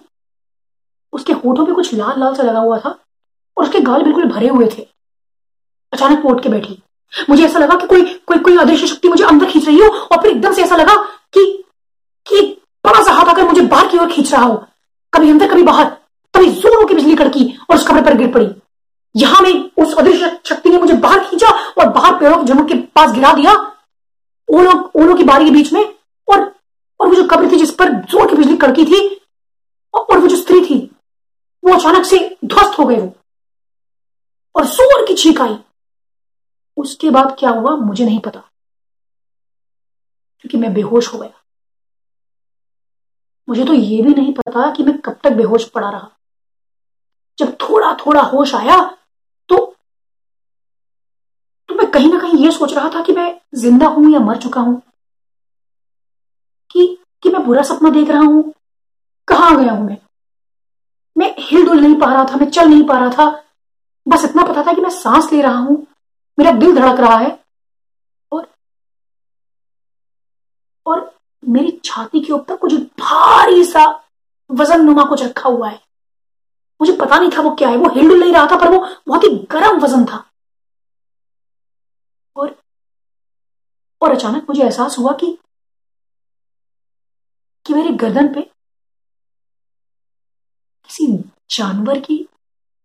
उसके 1.13 1.33
होठों 1.33 1.65
पे 1.65 1.73
कुछ 1.73 1.93
लाल 1.93 2.19
लाल 2.19 2.35
सा 2.35 2.43
लगा 2.43 2.59
हुआ 2.59 2.79
था 2.79 2.89
और 3.57 3.63
उसके 3.63 3.79
गाल 3.81 4.03
बिल्कुल 4.03 4.25
भरे 4.25 4.47
हुए 4.47 4.67
थे। 4.67 4.87
अचानक 5.93 6.21
पोट 6.23 6.43
के 6.43 6.49
बैठी। 6.49 6.81
मुझे 7.29 7.43
ऐसा 7.45 7.59
लगा 7.59 7.75
कि 7.75 7.87
कोई 7.87 8.03
कोई 8.27 8.37
कोई 8.37 8.57
अदृश्य 8.57 8.87
शक्ति 8.87 9.09
मुझे 9.09 9.23
अंदर 9.23 9.45
खींच 9.45 9.67
रही 9.67 9.79
हो 9.79 9.87
और 9.87 10.21
फिर 10.21 10.31
एकदम 10.31 10.53
से 10.53 10.63
ऐसा 10.63 10.75
लगा 10.75 10.95
कि 11.33 11.45
कि 12.27 12.41
बड़ा 12.85 13.03
सा 13.03 13.13
हाथ 13.13 13.25
आकर 13.25 13.43
मुझे 13.43 13.61
बाहर 13.63 13.87
की 13.87 13.97
ओर 13.97 14.11
खींच 14.11 14.31
रहा 14.33 14.43
हो। 14.43 14.55
कभी 15.13 15.29
अंदर, 15.29 15.47
कभी 15.51 15.63
बाहर, 15.63 15.85
तभी 16.33 16.49
जोरों 16.51 16.85
की 16.87 16.93
बिजली 16.93 17.15
कड़की 17.15 17.45
और 17.69 17.75
उस 17.75 17.87
कमरे 17.87 18.01
पर 18.01 18.17
गिर 18.17 18.31
पड़ी। 18.31 18.49
यहाँ 19.15 19.41
में 19.41 19.69
उस 19.77 19.93
अदृश्य 19.97 20.37
शक्ति 20.45 20.69
ने 20.69 20.77
मुझे 20.77 20.93
बाहर 20.95 21.19
खींचा 21.19 21.49
और 21.49 21.89
बाहर 21.89 22.19
पेड़ों 22.19 22.37
के 22.37 22.63
के 22.65 22.81
पास 22.95 23.11
गिरा 23.11 23.33
दिया। 23.33 23.53
ओलों 24.49 24.73
ओलों 24.95 25.15
की 25.15 25.23
बारी 25.23 25.45
के 25.45 25.51
बीच 25.51 25.71
में 25.73 25.81
और 25.81 26.39
और 26.99 27.07
वो 27.07 27.15
जो 27.15 27.23
कब्र 27.27 27.51
थी 27.51 27.57
जिस 27.57 27.71
पर 27.71 27.91
ज़ोर 28.11 28.29
की 28.29 28.35
बिजली 28.35 28.55
कड़की 28.57 28.85
थी 28.85 28.99
और 29.93 30.19
वो 30.19 30.27
जो 30.27 30.35
स्त्री 30.35 30.61
थी 30.61 30.79
वो 31.63 31.73
अचानक 31.73 32.05
से 32.05 32.37
ध्वस्त 32.45 32.79
हो 32.79 32.85
गए 32.85 32.99
वो। 32.99 33.15
और 34.55 34.65
ज़ोर 34.65 35.05
की 35.07 35.13
चीख 35.13 35.41
आई। 35.41 35.57
उसके 36.77 37.09
बाद 37.09 37.35
क्या 37.39 37.49
हुआ, 37.49 37.75
मुझे 37.75 38.05
नहीं 38.05 38.19
पता। 38.19 38.39
क्योंकि 40.39 40.57
मैं 40.57 40.73
बेहोश 40.73 41.13
हो 41.13 41.19
गया। 41.19 41.31
मुझे 43.47 43.65
तो 43.65 43.73
यह 43.73 44.03
भी 44.05 44.13
नहीं 44.13 44.33
पता 44.33 44.71
कि 44.71 44.83
मैं 44.83 44.97
कब 44.97 45.19
तक 45.23 45.31
बेहोश 45.31 45.69
पड़ा 45.69 45.89
रहा। 45.89 46.09
जब 47.37 47.55
थोड़ा 47.61 47.93
थोड़ा 47.95 48.21
होश 48.21 48.55
आया 48.55 48.95
तो 49.49 49.75
तो 51.69 51.75
मैं 51.75 51.91
कहीं 51.91 52.13
ना 52.13 52.19
कहीं 52.19 52.45
यह 52.45 52.51
सोच 52.51 52.73
रहा 52.73 52.89
था 52.89 53.03
कि 53.03 53.13
मैं 53.13 53.41
ज़िंदा 53.55 53.87
हूँ 53.87 54.11
या 54.11 54.19
मर 54.19 54.37
चुका 54.37 54.61
हूँ। 54.61 54.81
कि 56.71 56.97
कि 57.23 57.29
मैं 57.29 57.45
बुरा 57.45 57.61
सपना 57.61 57.89
देख 57.89 58.09
रहा 58.09 58.19
हूँ, 58.19 58.53
कहाँ 59.27 59.63
गया 59.63 59.71
हूँ 59.73 59.85
मैं? 59.85 59.97
मैं 61.19 61.35
हिलडुल 61.39 61.79
नहीं 61.79 61.95
पा 61.95 62.13
रहा 62.13 62.25
था, 62.25 62.35
मैं 62.35 62.49
चल 62.49 62.65
नहीं 62.65 62.83
पा 62.83 62.97
रहा 62.97 63.09
था। 63.09 63.45
बस 64.07 64.25
इतना 64.25 64.43
पता 64.43 64.63
था 64.63 64.73
कि 64.73 64.81
मैं 64.81 64.89
सांस 64.89 65.31
ले 65.33 65.41
रहा 65.41 65.57
हूँ। 65.57 65.87
मेरा 66.39 66.51
दिल 66.51 66.75
धड़क 66.75 66.99
रहा 66.99 67.17
है। 67.17 67.45
और 68.31 68.47
और 70.85 71.19
मेरी 71.47 71.81
छाती 71.85 72.19
के 72.19 72.33
ऊपर 72.33 72.55
कुछ 72.55 72.73
भारी 72.73 73.63
सा 73.65 74.03
वज़न 74.51 74.81
नुमा 74.81 75.03
कुछ 75.03 75.23
रखा 75.23 75.49
हुआ 75.49 75.69
है। 75.69 75.81
मुझे 76.81 76.97
पता 76.97 77.19
नहीं 77.19 77.31
था 77.37 77.41
वो 77.41 77.55
क्या 77.55 77.69
है। 77.69 77.77
वो 77.77 77.89
हिलडुल 77.89 78.19
नहीं 78.19 78.33
रहा 78.33 78.45
था, 78.45 78.55
पर 78.55 78.69
वो 78.69 78.79
बहुत 79.07 79.23
ही 79.23 79.47
गर्म 79.51 79.79
वज़न 79.79 80.05
था। 80.05 80.25
और 82.35 82.63
और 84.01 84.11
अचानक 84.11 84.43
मुझे 84.43 84.63
एहसास 84.63 84.97
हुआ 84.99 85.13
कि 85.13 85.37
कि 87.65 87.73
मेरी 87.73 87.89
गर्दन 87.89 88.33
पे 88.33 88.41
किसी 90.85 91.07
जानवर 91.59 91.99
की 91.99 92.25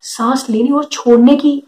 सांस 0.03 0.49
लेने 0.51 0.71
और 0.71 0.85
छोड़ने 0.85 1.37
की 1.37 1.63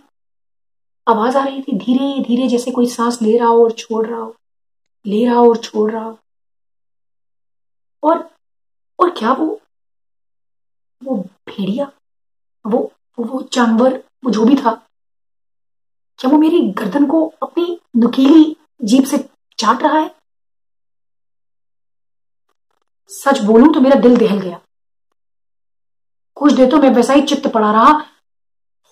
आवाज़ 1.07 1.37
आ 1.38 1.45
रही 1.45 1.62
थी 1.62 1.77
धीरे 1.79 2.23
धीरे, 2.25 2.49
जैसे 2.49 2.71
कोई 2.71 2.87
सांस 2.87 3.21
ले 3.23 3.37
रहा 3.38 3.49
हो 3.49 3.62
और 3.64 3.73
छोड़ 3.73 4.07
रहा 4.07 4.21
हो, 4.21 4.35
ले 5.05 5.25
रहा 5.27 5.35
हो 5.35 5.49
और 5.49 5.57
छोड़ 5.57 5.90
रहा 5.92 6.05
हो। 6.05 6.19
और 8.03 8.29
और 8.99 9.11
क्या 9.11 9.33
वो 9.33 9.47
वो 11.03 11.16
भेड़िया, 11.49 11.90
वो 12.64 12.79
वो 13.19 13.42
जानवर, 13.53 14.03
वो 14.25 14.31
जो 14.31 14.45
भी 14.45 14.57
था, 14.57 14.73
क्या 16.19 16.31
वो 16.31 16.38
मेरी 16.38 16.61
गर्दन 16.73 17.07
को 17.07 17.25
अपनी 17.42 17.79
नुकीली 17.97 18.57
जीप 18.85 19.05
से 19.05 19.19
चाट 19.59 19.83
रहा 19.83 19.99
है? 19.99 20.14
सच 23.11 23.40
बोलूँ 23.40 23.73
तो 23.75 23.81
मेरा 23.81 24.01
दिल 24.01 24.16
दहल 24.16 24.38
गया। 24.40 24.61
कुछ 26.37 26.53
देर 26.53 26.70
तो 26.70 26.79
मैं 26.79 26.90
वैसा 26.90 27.12
ही 27.12 27.22
चित्त 27.22 27.46
पड़ा 27.46 27.72
रहा, 27.72 27.90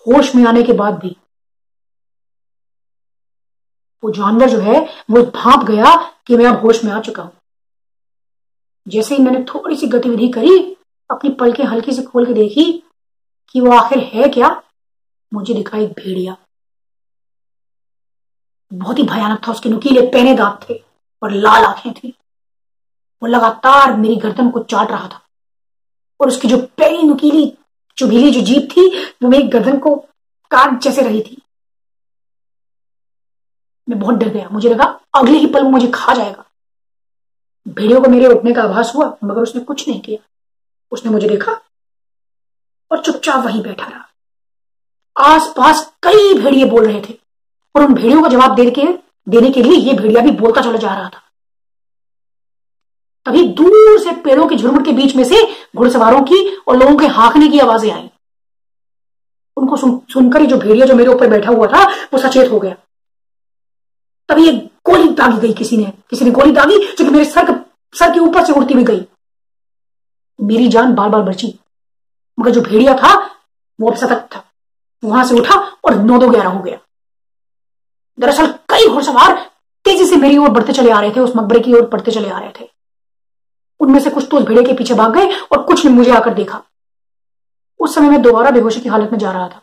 होश 0.07 0.35
में 0.35 0.45
आने 0.45 0.63
के 0.63 0.73
बाद 0.73 0.93
भी। 0.93 1.15
वो 4.03 4.11
जानवर 4.11 4.49
जो 4.49 4.59
है, 4.59 4.89
वो 5.11 5.23
भाप 5.23 5.63
गया 5.63 6.13
कि 6.27 6.37
मैं 6.37 6.45
अब 6.45 6.59
होश 6.59 6.83
में 6.83 6.91
आ 6.91 6.99
चुका 6.99 7.23
हूँ। 7.23 7.31
जैसे 8.87 9.15
ही 9.15 9.23
मैंने 9.23 9.43
थोड़ी 9.43 9.75
सी 9.75 9.87
गतिविधि 9.87 10.27
करी, 10.27 10.77
अपनी 11.11 11.29
पलकें 11.29 11.63
हल्की 11.63 11.91
से 11.91 12.01
खोल 12.03 12.25
के 12.25 12.33
देखी 12.33 12.83
कि 13.47 13.61
वो 13.61 13.71
आखिर 13.71 13.97
है 13.97 14.29
क्या, 14.29 14.63
मुझे 15.33 15.53
दिखा 15.53 15.77
एक 15.77 15.89
भेड़िया। 15.89 16.37
बहुत 18.73 18.97
ही 18.97 19.03
भयानक 19.03 19.47
था 19.47 19.51
उसके 19.51 19.69
नुकीले 19.69 20.01
पहने 20.01 20.35
दांत 20.35 20.69
थे 20.69 20.83
और 21.23 21.31
लाल 21.31 21.63
आँखें 21.63 21.93
थी। 21.93 22.13
वो 23.23 23.27
लगातार 23.27 23.97
मेरी 23.97 24.15
गर्दन 24.15 24.49
को 24.49 24.59
चाट 24.59 24.91
रहा 24.91 25.07
था। 25.07 25.24
और 26.19 26.27
उसकी 26.27 26.47
जो 26.47 26.57
पैनी 26.57 27.03
नुकीली 27.03 27.57
चुभीली 27.97 28.31
जो 28.31 28.41
जीप 28.41 28.69
थी, 28.71 29.03
वो 29.23 29.29
मेरी 29.29 29.43
गर्दन 29.43 29.79
को 29.79 29.95
काट 30.51 30.81
जैसे 30.81 31.01
रही 31.01 31.21
थी। 31.21 31.41
मैं 33.89 33.99
बहुत 33.99 34.15
डर 34.15 34.29
गया। 34.29 34.49
मुझे 34.49 34.69
लगा, 34.69 34.99
अगले 35.15 35.37
ही 35.37 35.45
पल 35.45 35.63
वो 35.63 35.69
मुझे 35.69 35.91
खा 35.93 36.13
जाएगा। 36.13 36.45
भेड़ियों 37.67 38.01
को 38.01 38.09
मेरे 38.09 38.27
उठने 38.27 38.53
का 38.53 38.63
आभास 38.63 38.95
हुआ, 38.95 39.17
मगर 39.23 39.41
उसने 39.41 39.61
कुछ 39.61 39.87
नहीं 39.87 40.01
किया। 40.01 40.25
उसने 40.91 41.11
मुझे 41.11 41.29
देखा 41.29 41.51
और 42.91 43.01
चुपचाप 43.01 43.45
वहीं 43.45 43.63
बैठा 43.63 43.85
रहा। 43.85 44.01
आसपास 45.17 45.93
कई 46.03 46.33
भेड़िए 46.33 46.65
बोल 46.65 46.85
रहे 46.85 47.01
थे 47.09 47.17
और 47.75 47.83
उन 47.83 47.93
भेड़ियों 47.93 48.23
का 48.23 48.29
जवाब 48.29 48.55
दे 48.55 48.71
के, 48.71 48.87
देने 49.29 49.51
के 49.51 49.63
लिए 49.63 49.71
ये 49.71 49.93
भेड़िया 49.93 50.21
भी 50.21 50.31
बोलता 50.31 50.61
चला 50.61 50.77
जा 50.77 50.95
रहा 50.95 51.09
था। 51.09 51.24
तभी 53.25 53.43
दूर 53.49 53.99
से 53.99 54.11
पेड़ों 54.21 54.47
के 54.47 54.55
झुरमुट 54.55 54.85
के 54.85 54.91
बीच 54.91 55.15
में 55.15 55.23
से 55.23 55.41
घुड़सवारों 55.75 56.21
की 56.23 56.45
और 56.57 56.77
लोगों 56.77 56.95
के 56.97 57.07
हाकने 57.09 57.47
की 57.47 57.59
आवाज़ें 57.59 57.91
आई। 57.91 58.09
उनको 59.57 59.77
सुन, 59.77 59.99
सुनकर 60.13 60.41
ही 60.41 60.47
जो 60.47 60.57
भेड़िया 60.57 60.85
जो 60.85 60.95
मेरे 60.95 61.09
ऊपर 61.11 61.29
बैठा 61.29 61.51
हुआ 61.51 61.67
था 61.67 61.83
वो 62.13 62.19
सचेत 62.19 62.51
हो 62.51 62.59
गया। 62.59 62.75
तभी 64.29 64.47
एक 64.49 64.63
गोली 64.85 65.07
दागी 65.09 65.37
गई 65.39 65.53
किसी 65.53 65.77
ने 65.77 65.91
किसी 66.09 66.25
ने 66.25 66.31
गोली 66.31 66.51
दागी 66.51 66.77
जो 66.77 67.05
कि 67.05 67.09
मेरे 67.09 67.25
सर 67.25 67.53
सर 67.93 68.13
के 68.13 68.19
ऊपर 68.19 68.45
से 68.45 68.53
उड़ती 68.53 68.73
हुई 68.73 68.83
गई। 68.83 69.05
मेरी 70.39 70.67
जान 70.67 70.93
बार 70.95 71.09
बार 71.09 71.21
बची 71.23 71.53
मगर 72.37 72.51
जो 72.51 72.61
भेड़िया 72.61 72.93
था 72.95 73.13
वो 73.79 73.89
अब 73.89 73.95
सतर्क 73.97 74.27
था। 74.35 74.43
वहाँ 75.03 75.23
से 75.25 75.35
उठा 75.35 75.55
और 75.85 75.95
नौ 75.95 76.17
दो 76.19 76.27
ग्यारह 76.29 76.49
हो 76.49 76.59
गया। 76.59 76.77
दरअसल 78.17 78.47
कई 78.69 78.87
घुड़सवार 78.87 79.33
तेज़ी 79.85 80.05
से 80.05 80.15
मेरी 80.15 80.37
ओर 80.37 80.49
बढ़ते 80.49 80.73
चले 80.73 80.91
आ 80.91 80.99
रहे 80.99 81.11
थे 81.11 81.19
उस 81.19 81.35
मकबरे 81.35 81.59
की 81.59 81.73
ओर 81.73 81.87
बढ़ते 81.87 82.11
चले 82.11 82.29
आ 82.29 82.39
रहे 82.39 82.51
थे। 82.59 82.69
उनमें 83.79 83.99
से 83.99 84.09
कुछ 84.09 84.27
तो 84.31 84.37
उस 84.37 84.43
भेड़े 84.43 84.63
के 84.63 84.73
पीछे 84.73 84.93
भाग 84.93 85.15
गए 85.15 85.35
और 85.43 85.63
कुछ 85.63 85.85
ने 85.85 85.91
मुझे 85.91 86.11
आकर 86.11 86.33
देखा। 86.33 86.61
उस 87.79 87.95
समय 87.95 88.09
मैं 88.09 88.21
दोबारा 88.21 88.51
बेहोशी 88.51 88.81
की 88.81 88.89
हालत 88.89 89.11
में 89.11 89.17
जा 89.19 89.31
रहा 89.31 89.47
था। 89.49 89.61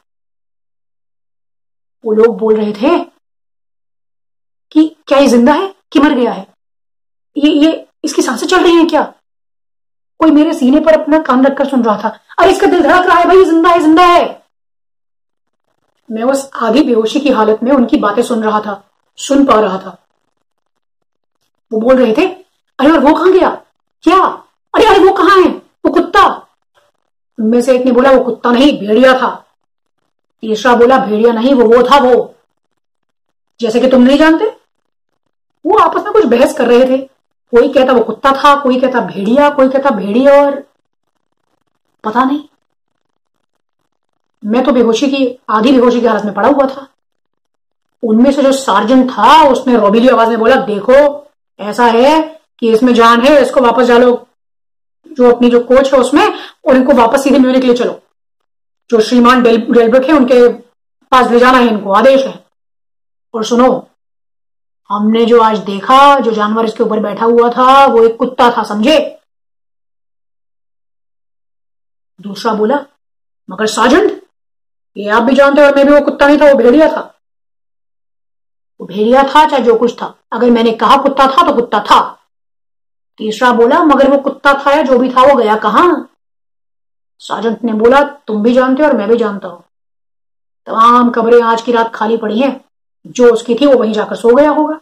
वो 2.05 2.13
लोग 2.13 2.37
बोल 2.39 2.57
रहे 2.57 2.73
थे 2.73 2.99
कि 4.73 4.85
क्या 5.07 5.19
ये 5.19 5.27
ज़िंदा 5.29 5.53
है 5.55 5.75
कि 5.93 6.01
मर 6.01 6.15
गया 6.15 6.33
है? 6.33 6.47
ये 7.37 7.51
ये 7.53 7.87
इसकी 8.05 8.23
साँसें 8.23 8.47
चल 8.47 8.63
रही 8.63 8.75
हैं 8.75 8.87
क्या? 8.89 9.03
कोई 10.21 10.31
मेरे 10.31 10.53
सीने 10.55 10.81
पर 10.81 11.01
अपना 11.01 11.19
कान 11.23 11.45
रखकर 11.47 11.69
सुन 11.69 11.83
रहा 11.85 11.97
था। 12.03 12.09
अरे 12.39 12.51
इसका 12.53 12.67
दिल 12.67 12.83
धड़क 12.83 13.07
रहा 13.07 13.19
है 13.19 13.25
भाई 13.27 13.45
ज़िंदा 13.45 13.71
है 13.71 13.81
ज़िंदा 13.81 14.03
है। 14.05 14.41
मैं 16.09 16.23
उस 16.25 16.49
आधी 16.63 16.83
बेहोशी 16.85 17.21
की 17.21 17.31
हालत 17.31 17.63
में 17.63 17.73
उनकी 17.73 17.97
बातें 17.99 18.23
सुन 18.23 18.43
रहा 18.43 18.61
था, 18.61 18.83
सुन 19.19 19.45
पा 19.47 19.61
रहा 19.61 19.79
था। 19.79 19.97
वो 21.73 21.81
बोल 21.81 21.97
रहे 21.97 22.13
थे, 22.13 22.27
अरे 22.79 22.91
और 22.91 22.99
वो 23.01 23.15
कहाँ 23.15 23.33
गया? 23.33 23.51
क्या? 24.03 24.25
अरे 24.75 24.85
अरे, 24.85 24.99
वो 24.99 25.13
कहाँ 25.13 25.39
है? 25.39 25.49
वो 25.49 25.91
कुत्ता। 25.91 26.49
उनमें 27.41 27.63
से 27.63 27.79
एक 27.79 27.87
ने 27.87 27.93
बोला, 27.93 28.11
वो 28.11 28.25
कुत्ता 28.25 28.51
नहीं, 28.51 28.81
भेड़िया 28.81 29.19
था। 29.19 29.47
तीसरा 30.41 30.75
बोला, 30.75 30.99
भेड़िया 30.99 31.33
नहीं, 31.33 31.55
वो 31.55 31.65
वो 31.65 31.83
था 31.83 31.99
वो। 31.99 32.35
जैसे 33.61 33.81
कि 33.81 33.89
तुम 33.89 34.03
नहीं 34.03 34.19
जानते? 34.19 34.57
वो 35.67 35.79
आपस 35.79 36.03
में 36.03 36.13
कुछ 36.13 36.25
बहस 36.25 36.55
कर 36.55 36.67
रहे 36.67 36.85
थे। 36.85 36.99
कोई 37.51 37.73
कहता 37.73 37.93
वो 37.93 38.01
कुत्ता 38.01 38.33
था, 38.33 38.61
कोई 38.61 38.81
कहता 38.81 39.01
भेड़िया, 39.01 39.51
कोई 39.51 39.69
कहता 39.69 39.91
भेड़िया 39.91 40.43
और 40.43 40.67
पता 42.05 42.25
नहीं। 42.25 42.45
मैं 44.45 44.65
तो 44.65 44.73
बेहोशी 44.73 45.07
की, 45.11 45.39
आधी 45.51 45.73
बेहोशी 45.73 46.01
की 46.01 46.07
हालत 46.07 46.25
में 46.25 46.35
पड़ा 46.35 46.49
हुआ 46.49 46.67
था। 46.67 46.89
उनमें 48.03 48.33
से 48.33 48.43
जो 48.43 48.53
सार्जन 48.53 49.09
था, 49.09 49.49
उसने 49.49 49.77
रोबीली 49.77 50.09
आवाज़ 50.09 50.29
में 50.29 50.39
बोला, 50.39 50.57
देखो, 50.57 51.27
ऐसा 51.61 51.85
है 51.85 52.42
कि 52.63 52.73
इसमें 52.73 52.95
जान 52.95 53.21
है, 53.21 53.43
इसको 53.43 53.61
वापस 53.61 53.89
डालो 53.89 54.27
जो 55.13 55.33
अपनी 55.33 55.51
जो 55.51 55.61
कोच 55.61 55.95
है 55.95 56.01
उसमें 56.01 56.27
और 56.69 56.77
इनको 56.77 56.93
वापस 56.93 57.25
सीधे 57.25 57.39
म्यूनिक 57.39 57.65
ले 57.65 57.75
चलो। 57.75 58.03
जो 58.91 59.01
श्रीमान 59.01 59.43
डेल, 59.43 59.73
डेलब्रिक 59.73 60.05
है, 60.05 60.13
उनके 60.13 60.49
पास 61.13 61.31
ले 61.31 61.39
जाना 61.39 61.59
है 61.59 61.69
इनको, 61.69 61.93
आदेश 61.93 62.27
है। 62.27 62.45
और 63.35 63.45
सुनो, 63.45 63.89
हमने 64.89 65.25
जो 65.27 65.41
आज 65.41 65.59
देखा, 65.59 66.19
जो 66.19 66.31
जानवर 66.31 66.65
इसके 66.65 66.83
ऊपर 66.83 67.01
बैठा 67.01 67.25
हुआ 67.25 67.51
था, 67.51 67.87
वो 67.87 68.05
एक 68.05 68.17
कुत्ता 68.17 68.51
था, 68.51 68.63
समझे? 68.63 69.19
दूसरा 72.21 72.55
बोला, 72.55 72.85
मगर 73.51 73.67
साजंट 73.67 74.23
ये 74.97 75.09
आप 75.09 75.23
भी 75.23 75.35
जानते 75.35 75.63
हो 75.63 75.71
मैं 75.71 75.87
भी 75.87 75.93
वो 75.93 76.01
कुत्ता 76.01 76.27
नहीं 76.27 76.41
था, 76.41 76.47
वो 76.47 76.55
भेड़िया 76.55 76.89
था। 76.89 77.19
वो 78.81 78.87
भेड़िया 78.87 79.23
था, 79.23 79.49
चाहे 79.49 79.63
जो 79.63 79.79
कुछ 79.79 80.03
था। 80.03 80.15
अगर 80.33 80.51
मैंने 80.51 80.73
कहा 80.73 80.97
कुत्ता 80.97 81.27
था 81.27 81.47
तो 81.47 81.53
कुत्ता 81.53 81.81
था। 81.81 82.19
तीसरा 83.19 83.53
बोला, 83.53 83.85
मगर 83.85 84.11
वो 84.11 84.19
कुत्ता 84.19 84.55
था 84.55 84.73
या 84.73 84.83
जो 84.83 84.99
भी 84.99 85.11
था, 85.11 85.33
वो 85.33 85.37
गया 85.37 85.57
कहा? 85.57 86.07
साजंत 87.19 87.65
ने 87.65 87.73
बोला, 87.73 88.03
तुम 88.03 88.43
भी 88.43 88.53
जानते 88.53 88.83
हो 88.83 88.89
और 88.89 88.97
मैं 88.97 89.09
भी 89.09 89.17
जानता 89.17 89.49
हूँ। 89.49 89.65
तमाम 90.67 91.11
कब्रें 91.11 91.43
आज 91.43 91.63
की 91.63 91.73
रात 91.73 91.95
खाली 91.95 92.17
पड़ी 92.17 92.41
हैं। 92.41 92.65
जो 93.07 93.33
उसकी 93.33 93.55
थी, 93.55 93.67
वो 93.67 93.77
वहीं 93.77 93.93
जाकर 93.93 94.17
सो 94.17 94.35
गया 94.35 94.51
होगा। 94.51 94.81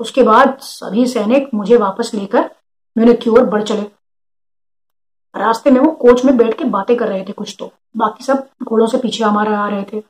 उसके 0.00 0.22
बाद 0.22 0.58
सभी 0.58 1.06
सैनिक 1.06 1.50
मुझे 1.54 1.76
वापस 1.76 2.10
लेकर 2.14 2.50
म्यूनिक 2.98 3.20
की 3.20 3.30
ओर 3.30 3.44
बढ़ 3.44 3.62
चले। 3.62 3.82
रास्ते 5.36 5.70
में 5.70 5.80
वो 5.80 5.90
कोच 5.92 6.24
में 6.24 6.36
बैठ 6.36 6.58
के 6.58 6.64
बातें 6.64 6.96
कर 6.96 7.08
रहे 7.08 7.24
थे 7.24 7.32
कुछ 7.32 7.56
तो। 7.58 7.72
बाकी 7.96 8.24
सब 8.24 8.48
घोड़ों 8.62 8.86
से 8.86 8.98
पीछे 8.98 9.24
हमारा 9.24 9.58
आ 9.58 9.68
रहे 9.68 9.82
थे। 9.82 10.02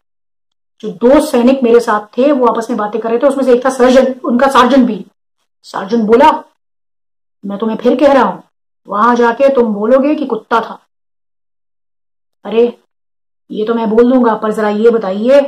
जो 0.81 0.89
दो 0.89 1.27
सैनिक 1.27 1.63
मेरे 1.63 1.81
साथ 1.81 2.19
थे, 2.19 2.33
वो 2.33 2.47
आपस 2.47 2.71
में 2.71 2.79
बातें 2.79 3.01
कर 3.01 3.09
रहे 3.09 3.19
थे। 3.19 3.27
उसमें 3.27 3.45
से 3.45 3.53
एक 3.53 3.65
था 3.65 3.71
सर्जन, 3.71 4.21
उनका 4.25 4.49
सार्जन 4.49 4.87
भी। 4.87 5.07
सार्जन 5.67 6.07
बोला, 6.07 6.31
मैं 7.45 7.59
तुम्हें 7.59 7.77
फिर 7.77 7.97
कह 7.97 8.13
रहा 8.13 8.23
हूँ, 8.23 8.43
वहाँ 8.89 9.15
जाके 9.17 9.49
तुम 9.55 9.75
बोलोगे 9.75 10.15
कि 10.15 10.27
कुत्ता 10.27 10.61
था। 10.61 10.79
अरे, 12.45 12.67
ये 13.51 13.65
तो 13.65 13.75
मैं 13.75 13.89
बोल 13.91 14.11
दूँगा, 14.13 14.35
पर 14.35 14.53
जरा 14.53 14.69
ये 14.69 14.91
बताइए 14.91 15.41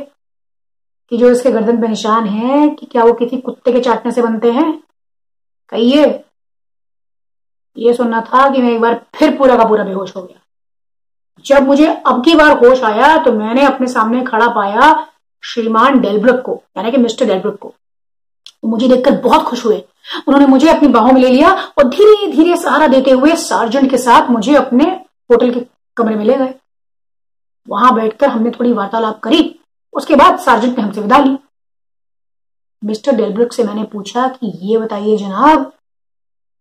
कि 1.11 1.17
जो 1.17 1.29
इसके 1.31 1.51
गर्दन 1.51 1.81
पे 1.81 1.87
निशान 1.87 2.25
है, 2.25 2.69
कि 2.69 2.85
क्या 2.85 3.03
वो 3.03 3.13
किसी 3.13 3.37
कुत्ते 3.37 3.71
के 3.71 3.79
चाटने 3.79 4.11
से 4.11 4.21
बनते 4.21 4.51
हैं? 4.51 4.71
कहिए। 5.71 6.05
ये 7.77 7.93
सुनना 7.93 8.21
था 8.23 8.49
कि 8.49 8.61
मैं 8.61 8.71
एक 8.71 8.81
बार 8.81 9.01
फिर 9.15 9.37
पूरा 9.37 9.57
का 9.57 9.65
पूरा 9.65 9.83
बेहोश 9.83 10.15
हो 10.15 10.21
गया। 10.23 10.39
जब 11.45 11.67
मुझे 11.67 11.87
अब 11.87 12.23
की 12.25 12.35
बार 12.35 12.57
होश 12.57 12.81
आया 12.83 13.17
तो 13.23 13.31
मैंने 13.31 13.65
अपने 13.65 13.87
सामने 13.87 14.23
खड़ा 14.25 14.47
पाया 14.47 15.07
श्रीमान 15.43 15.99
डेलब्रक 15.99 16.41
को, 16.45 16.61
यानी 16.77 16.91
कि 16.91 16.97
मिस्टर 16.97 17.25
डेलब्रक 17.25 17.57
को। 17.59 17.73
मुझे 18.65 18.87
देखकर 18.87 19.21
बहुत 19.21 19.45
खुश 19.45 19.65
हुए। 19.65 19.83
उन्होंने 20.27 20.47
मुझे 20.47 20.69
अपनी 20.69 20.87
बाहों 20.87 21.11
में 21.11 21.21
ले 21.21 21.29
लिया 21.29 21.51
और 21.77 21.87
धीरे 21.89 22.31
धीरे 22.31 22.57
सहारा 22.57 22.87
देते 22.87 23.11
हुए 23.11 23.35
सार्जेंट 23.35 23.89
के 23.89 23.97
साथ 23.97 24.29
मुझे 24.29 24.55
अपने 24.55 24.83
होटल 25.31 25.53
के 25.53 25.59
कमरे 25.97 26.15
में 26.15 26.25
ले 26.25 26.37
गए। 26.37 26.53
वहाँ 27.67 27.95
बैठकर 27.95 28.29
हमने 28.29 28.51
थोड़ी 28.51 28.73
वार्तालाप 28.73 29.19
करी, 29.19 29.59
उसके 29.93 30.15
बाद 30.15 30.39
सार्जेंट 30.39 30.77
ने 30.77 30.83
हमसे 30.83 31.01
विदा 31.01 31.17
ली। 31.17 31.37
मिस्टर 32.83 33.11
डेलब्रिक 33.11 33.53
से 33.53 33.63
मैंने 33.63 33.83
पूछा 33.83 34.27
कि 34.27 34.59
ये 34.61 34.77
बताइए 34.77 35.17
जनाब, 35.17 35.73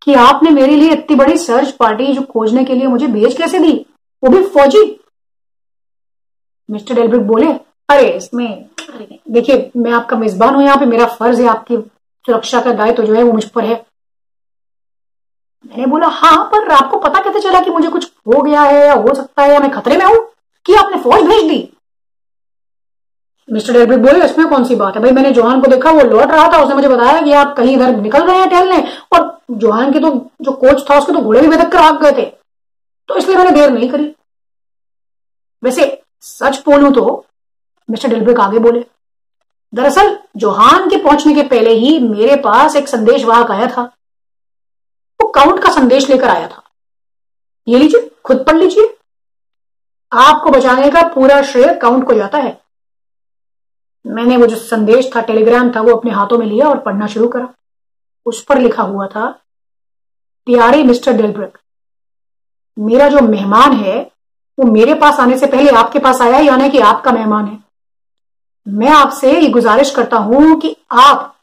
कि 0.02 0.14
आपने 0.14 0.50
मेरे 0.50 0.76
लिए 0.76 0.90
इतनी 0.90 1.16
बड़ी 1.16 1.38
सर्च 1.38 1.70
पार्टी 1.70 2.12
जो 2.12 2.22
खोजने 2.22 2.64
के 2.64 2.74
लिए 2.74 2.87
मुझे 2.87 3.06
भेज 3.06 3.37
कैसे 3.37 3.59
दी? 3.59 3.87
वो 4.24 4.30
भी 4.30 4.42
फौजी। 4.42 5.00
मिस्टर 6.70 6.94
डेलब्रुक 6.94 7.22
बोले, 7.22 7.52
अरे, 7.88 8.09
इसमें, 8.09 8.68
देखिए, 9.30 9.70
मैं 9.76 9.92
आपका 9.92 10.16
मेजबान 10.16 10.54
हूँ, 10.54 10.64
यहाँ 10.64 10.76
पे 10.76 10.87
मेरा 10.87 11.06
फ़र्ज़ 11.06 11.42
है 11.42 11.48
आपकी 11.48 11.76
सुरक्षा 12.27 12.61
का 12.61 12.73
दायित्व 12.73 13.03
तो 13.03 13.09
जो 13.09 13.15
है 13.15 13.23
वो 13.23 13.33
मुझ 13.33 13.45
पर 13.45 13.65
है। 13.65 13.87
मैंने 15.67 15.87
बोला 15.87 16.07
हाँ 16.07 16.45
पर 16.45 16.71
आपको 16.71 16.99
पता 16.99 17.21
कैसे 17.21 17.41
चला 17.41 17.61
कि 17.61 17.71
मुझे 17.71 17.89
कुछ 17.89 18.12
हो 18.27 18.43
गया 18.43 18.62
है 18.62 18.87
या 18.87 18.95
हो 18.95 19.15
सकता 19.15 19.43
है 19.43 19.53
या 19.53 19.61
मैं 19.61 19.71
खतरे 19.71 19.97
में 19.97 20.05
हूँ? 20.07 20.29
कि 20.67 20.75
आपने 20.75 20.97
फौज 20.97 21.23
भेज 21.23 21.49
दी? 21.49 21.73
मिस्टर 23.53 23.73
डेलब्रिक 23.73 24.03
बोले, 24.03 24.25
इसमें 24.25 24.49
कौन 24.49 24.65
सी 24.65 24.75
बात 24.75 24.95
है? 24.95 25.03
भाई, 25.03 25.11
मैंने 25.11 25.31
जोहान 25.31 25.61
को 25.61 25.67
देखा, 25.67 25.91
वो 25.91 26.01
लौट 26.01 26.31
रहा 26.31 26.53
था, 26.53 26.62
उसने 26.62 26.75
मुझे 26.75 26.89
बताया 26.89 27.21
कि 27.21 27.33
आप 27.33 27.57
कहीं 27.57 27.77
इधर 27.77 27.97
निकल 27.97 28.27
गए 28.27 28.37
हैं 28.37 28.51
टहलने, 28.51 28.97
और 29.12 29.41
जोहान 29.51 29.93
के 29.93 29.99
तो 29.99 30.31
जो 30.43 30.53
कोच 30.53 30.91
था, 30.91 30.99
उसके 30.99 31.12
तो 31.12 31.19
घोड़े 31.19 31.41
भी 31.41 31.49
बेदक 31.49 31.73
कर 31.73 31.79
आग 31.79 32.03
गए 32.03 32.12
थे। 32.12 32.27
तो 33.09 33.17
इसलिए 33.17 33.37
मैंने 33.37 33.51
देर 33.51 33.71
नहीं 33.71 33.91
करी। 33.91 34.15
वैसे, 35.62 36.03
सच 36.21 36.62
बोलू 36.67 36.91
तो 36.91 37.27
मिस्टर 37.91 38.09
डेलब्रिक 38.09 38.41
आगे 38.41 38.59
बोले 38.59 38.85
दरअसल, 39.74 40.18
जोहान 40.37 40.90
के 40.90 40.96
पहुँचने 40.96 41.35
के 41.35 41.42
पहले 41.42 41.70
ही 41.70 41.98
मेरे 41.98 42.37
पास 42.37 42.76
एक 42.76 42.88
संदेश 42.88 43.24
वाहक 43.24 43.50
आया 43.50 43.66
था। 43.66 43.83
वो 45.20 45.29
काउंट 45.29 45.62
का 45.62 45.72
संदेश 45.72 46.11
लेकर 46.11 46.29
आया 46.29 46.48
था। 46.48 46.62
ये 47.68 47.79
लीजिए, 47.79 48.11
खुद 48.24 48.37
पढ़ 48.37 48.57
लीजिए। 48.57 48.98
आपको 50.12 50.50
बचाने 50.50 50.90
का 50.90 51.02
पूरा 51.02 51.42
श्रेय 51.42 51.74
काउंट 51.74 52.07
को 52.07 52.14
जाता 52.14 52.38
है। 52.38 52.61
मैंने 54.07 54.37
वो 54.37 54.46
जो 54.46 54.57
संदेश 54.57 55.11
था, 55.16 55.20
टेलीग्राम 55.20 55.70
था, 55.76 55.81
वो 55.81 55.94
अपने 55.96 56.11
हाथों 56.11 56.38
में 56.38 56.46
लिया 56.46 56.68
और 56.68 56.79
पढ़ना 56.79 57.07
शुरू 57.07 57.29
करा। 57.29 57.48
उस 58.26 58.44
पर 58.44 58.59
लिखा 58.59 58.83
हुआ 58.83 59.07
था, 59.07 59.31
प्यारे 60.46 60.83
मिस्टर 60.83 61.12
डेलब्रिक, 61.12 61.59
मेरा 62.79 63.09
जो 63.09 63.20
मेहमान 63.20 63.72
है, 63.72 64.11
वो 64.59 64.72
मेरे 64.72 64.94
पास 64.94 65.20
आने 65.20 65.38
से 65.38 65.46
पहले 65.46 65.70
आपके 65.70 65.98
पास 65.98 66.20
आया 66.20 66.38
यानी 66.38 66.70
कि 66.70 66.79
आपका 66.79 67.12
मेहमान 67.12 67.46
है? 67.46 67.65
मैं 68.66 68.88
आपसे 68.88 69.33
ये 69.33 69.48
गुजारिश 69.48 69.90
करता 69.90 70.16
हूँ 70.18 70.59
कि 70.61 70.76
आप 70.92 71.35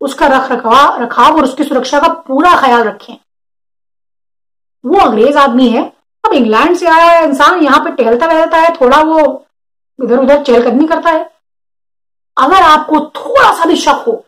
उसका 0.00 0.26
रख 0.26 0.50
रखाव 0.52 1.00
रखाव 1.02 1.36
और 1.36 1.44
उसकी 1.44 1.64
सुरक्षा 1.64 2.00
का 2.00 2.08
पूरा 2.28 2.54
ख्याल 2.60 2.82
रखें। 2.82 3.16
वो 4.84 5.00
अंग्रेज़ 5.00 5.38
आदमी 5.38 5.68
है। 5.68 5.82
अब 6.24 6.32
इंग्लैंड 6.32 6.76
से 6.76 6.86
आया 6.86 7.10
है 7.10 7.24
इंसान, 7.24 7.62
यहाँ 7.62 7.80
पे 7.84 7.90
टहलता 7.92 8.26
रहता 8.26 8.58
है, 8.58 8.74
थोड़ा 8.80 9.00
वो 9.02 9.44
इधर 9.98 10.18
उधर 10.18 10.42
चहलकदमी 10.42 10.86
करता 10.86 11.10
है। 11.10 11.28
अगर 12.36 12.62
आपको 12.62 13.00
थोड़ा 13.16 13.52
सा 13.52 13.64
भी 13.64 13.76
शक 13.76 14.04
हो 14.06 14.24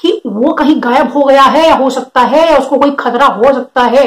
कि 0.00 0.20
वो 0.26 0.52
कहीं 0.54 0.80
गायब 0.82 1.12
हो 1.12 1.24
गया 1.24 1.42
है 1.42 1.66
या 1.68 1.74
हो 1.74 1.90
सकता 1.90 2.20
है 2.22 2.46
या 2.50 2.58
उसको 2.58 2.78
कोई 2.78 2.90
खतरा 2.90 3.26
हो 3.26 3.52
सकता 3.54 3.82
है, 3.82 4.06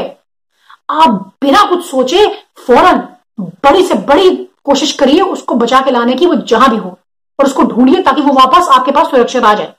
आप 0.91 1.09
बिना 1.41 1.63
कुछ 1.69 1.85
सोचे 1.85 2.27
फ़ौरन 2.67 3.07
बड़ी 3.39 3.87
से 3.87 3.95
बड़ी 4.05 4.35
कोशिश 4.63 4.91
करिए 4.91 5.21
उसको 5.21 5.55
बचा 5.55 5.81
के 5.81 5.91
लाने 5.91 6.13
की, 6.13 6.25
वो 6.25 6.35
जहाँ 6.35 6.69
भी 6.69 6.77
हो। 6.77 6.98
और 7.39 7.45
उसको 7.45 7.63
ढूंढिए 7.63 8.02
ताकि 8.04 8.21
वो 8.21 8.34
वापस 8.34 8.67
आपके 8.67 8.91
पास 8.91 9.12
सुरक्षित 9.12 9.43
आ 9.43 9.54
जाए। 9.54 9.73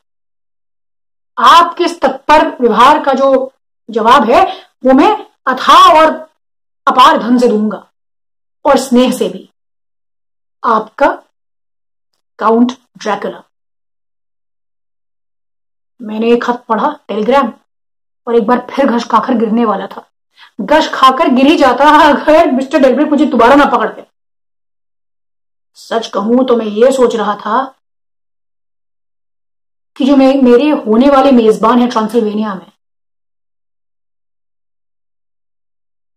आपके 1.38 1.86
तत्पर 1.86 2.46
व्यवहार 2.60 3.02
का 3.02 3.12
जो 3.12 3.52
जवाब 3.90 4.30
है, 4.30 4.44
वो 4.84 4.92
मैं 4.92 5.26
अथा 5.46 6.00
और 6.00 6.10
अपार 6.86 7.18
धन 7.18 7.38
से 7.38 7.48
दूँगा 7.48 7.86
और 8.64 8.76
स्नेह 8.76 9.12
से 9.12 9.28
भी। 9.28 9.50
आपका 10.64 11.06
काउंट 12.38 12.72
ड्रैकुला। 12.98 13.42
मैंने 16.02 16.32
एक 16.32 16.44
खत 16.44 16.64
पढ़ा, 16.68 16.98
टेलीग्राम, 17.08 17.52
और 18.26 18.36
एक 18.36 18.46
बार 18.46 18.66
फिर 18.70 18.86
घश 18.86 19.04
खाकर 19.04 19.34
गिरने 19.34 19.64
वाला 19.64 19.86
था। 19.86 20.06
घश 20.60 20.90
खाकर 20.94 21.28
गिर 21.28 21.46
ही 21.46 21.56
जाता, 21.56 21.84
अगर 21.84 22.50
मिस्टर 22.50 22.78
डेलब्रिक 22.78 23.08
मुझे 23.08 23.24
दोबारा 23.24 23.54
ना 23.54 23.64
पकड़ते 23.64 24.02
सच 25.80 26.06
कहूँ 26.06 26.44
तो 26.46 26.56
मैं 26.56 26.66
ये 26.66 26.90
सोच 26.92 27.16
रहा 27.16 27.34
था 27.36 27.62
कि 29.96 30.04
जो 30.04 30.16
मेरे 30.16 30.68
होने 30.86 31.08
वाले 31.10 31.32
मेजबान 31.32 31.78
है 31.78 31.88
ट्रांसिल्वेनिया 31.88 32.54
में, 32.54 32.66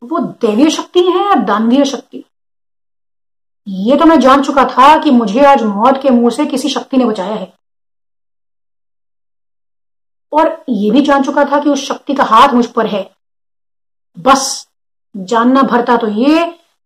वो 0.02 0.20
दैवीय 0.20 0.70
शक्ति 0.70 1.00
है 1.02 1.26
या 1.26 1.36
दानवीय 1.44 1.86
शक्ति? 1.86 2.24
ये 3.68 3.98
तो 3.98 4.06
मैं 4.06 4.20
जान 4.20 4.44
चुका 4.44 4.64
था 4.68 4.98
कि 5.04 5.12
मुझे 5.12 5.46
आज 5.46 5.64
मौत 5.64 6.02
के 6.02 6.10
मुँह 6.10 6.30
से 6.30 6.46
किसी 6.46 6.70
शक्ति 6.70 6.98
ने 6.98 7.06
बचाया 7.06 7.36
है। 7.36 7.52
और 10.34 10.64
ये 10.70 10.92
भी 10.92 11.02
जान 11.02 11.24
चुका 11.24 11.46
था 11.46 11.60
कि 11.64 11.70
उस 11.70 11.88
शक्ति 11.88 12.14
का 12.14 12.24
हाथ 12.24 12.54
मुझ 12.54 12.66
पर 12.68 12.86
है। 12.86 13.04
बस, 14.18 14.68
जानना 15.16 15.62
भरता 15.64 15.98
तो 15.98 16.08
ये 16.10 16.44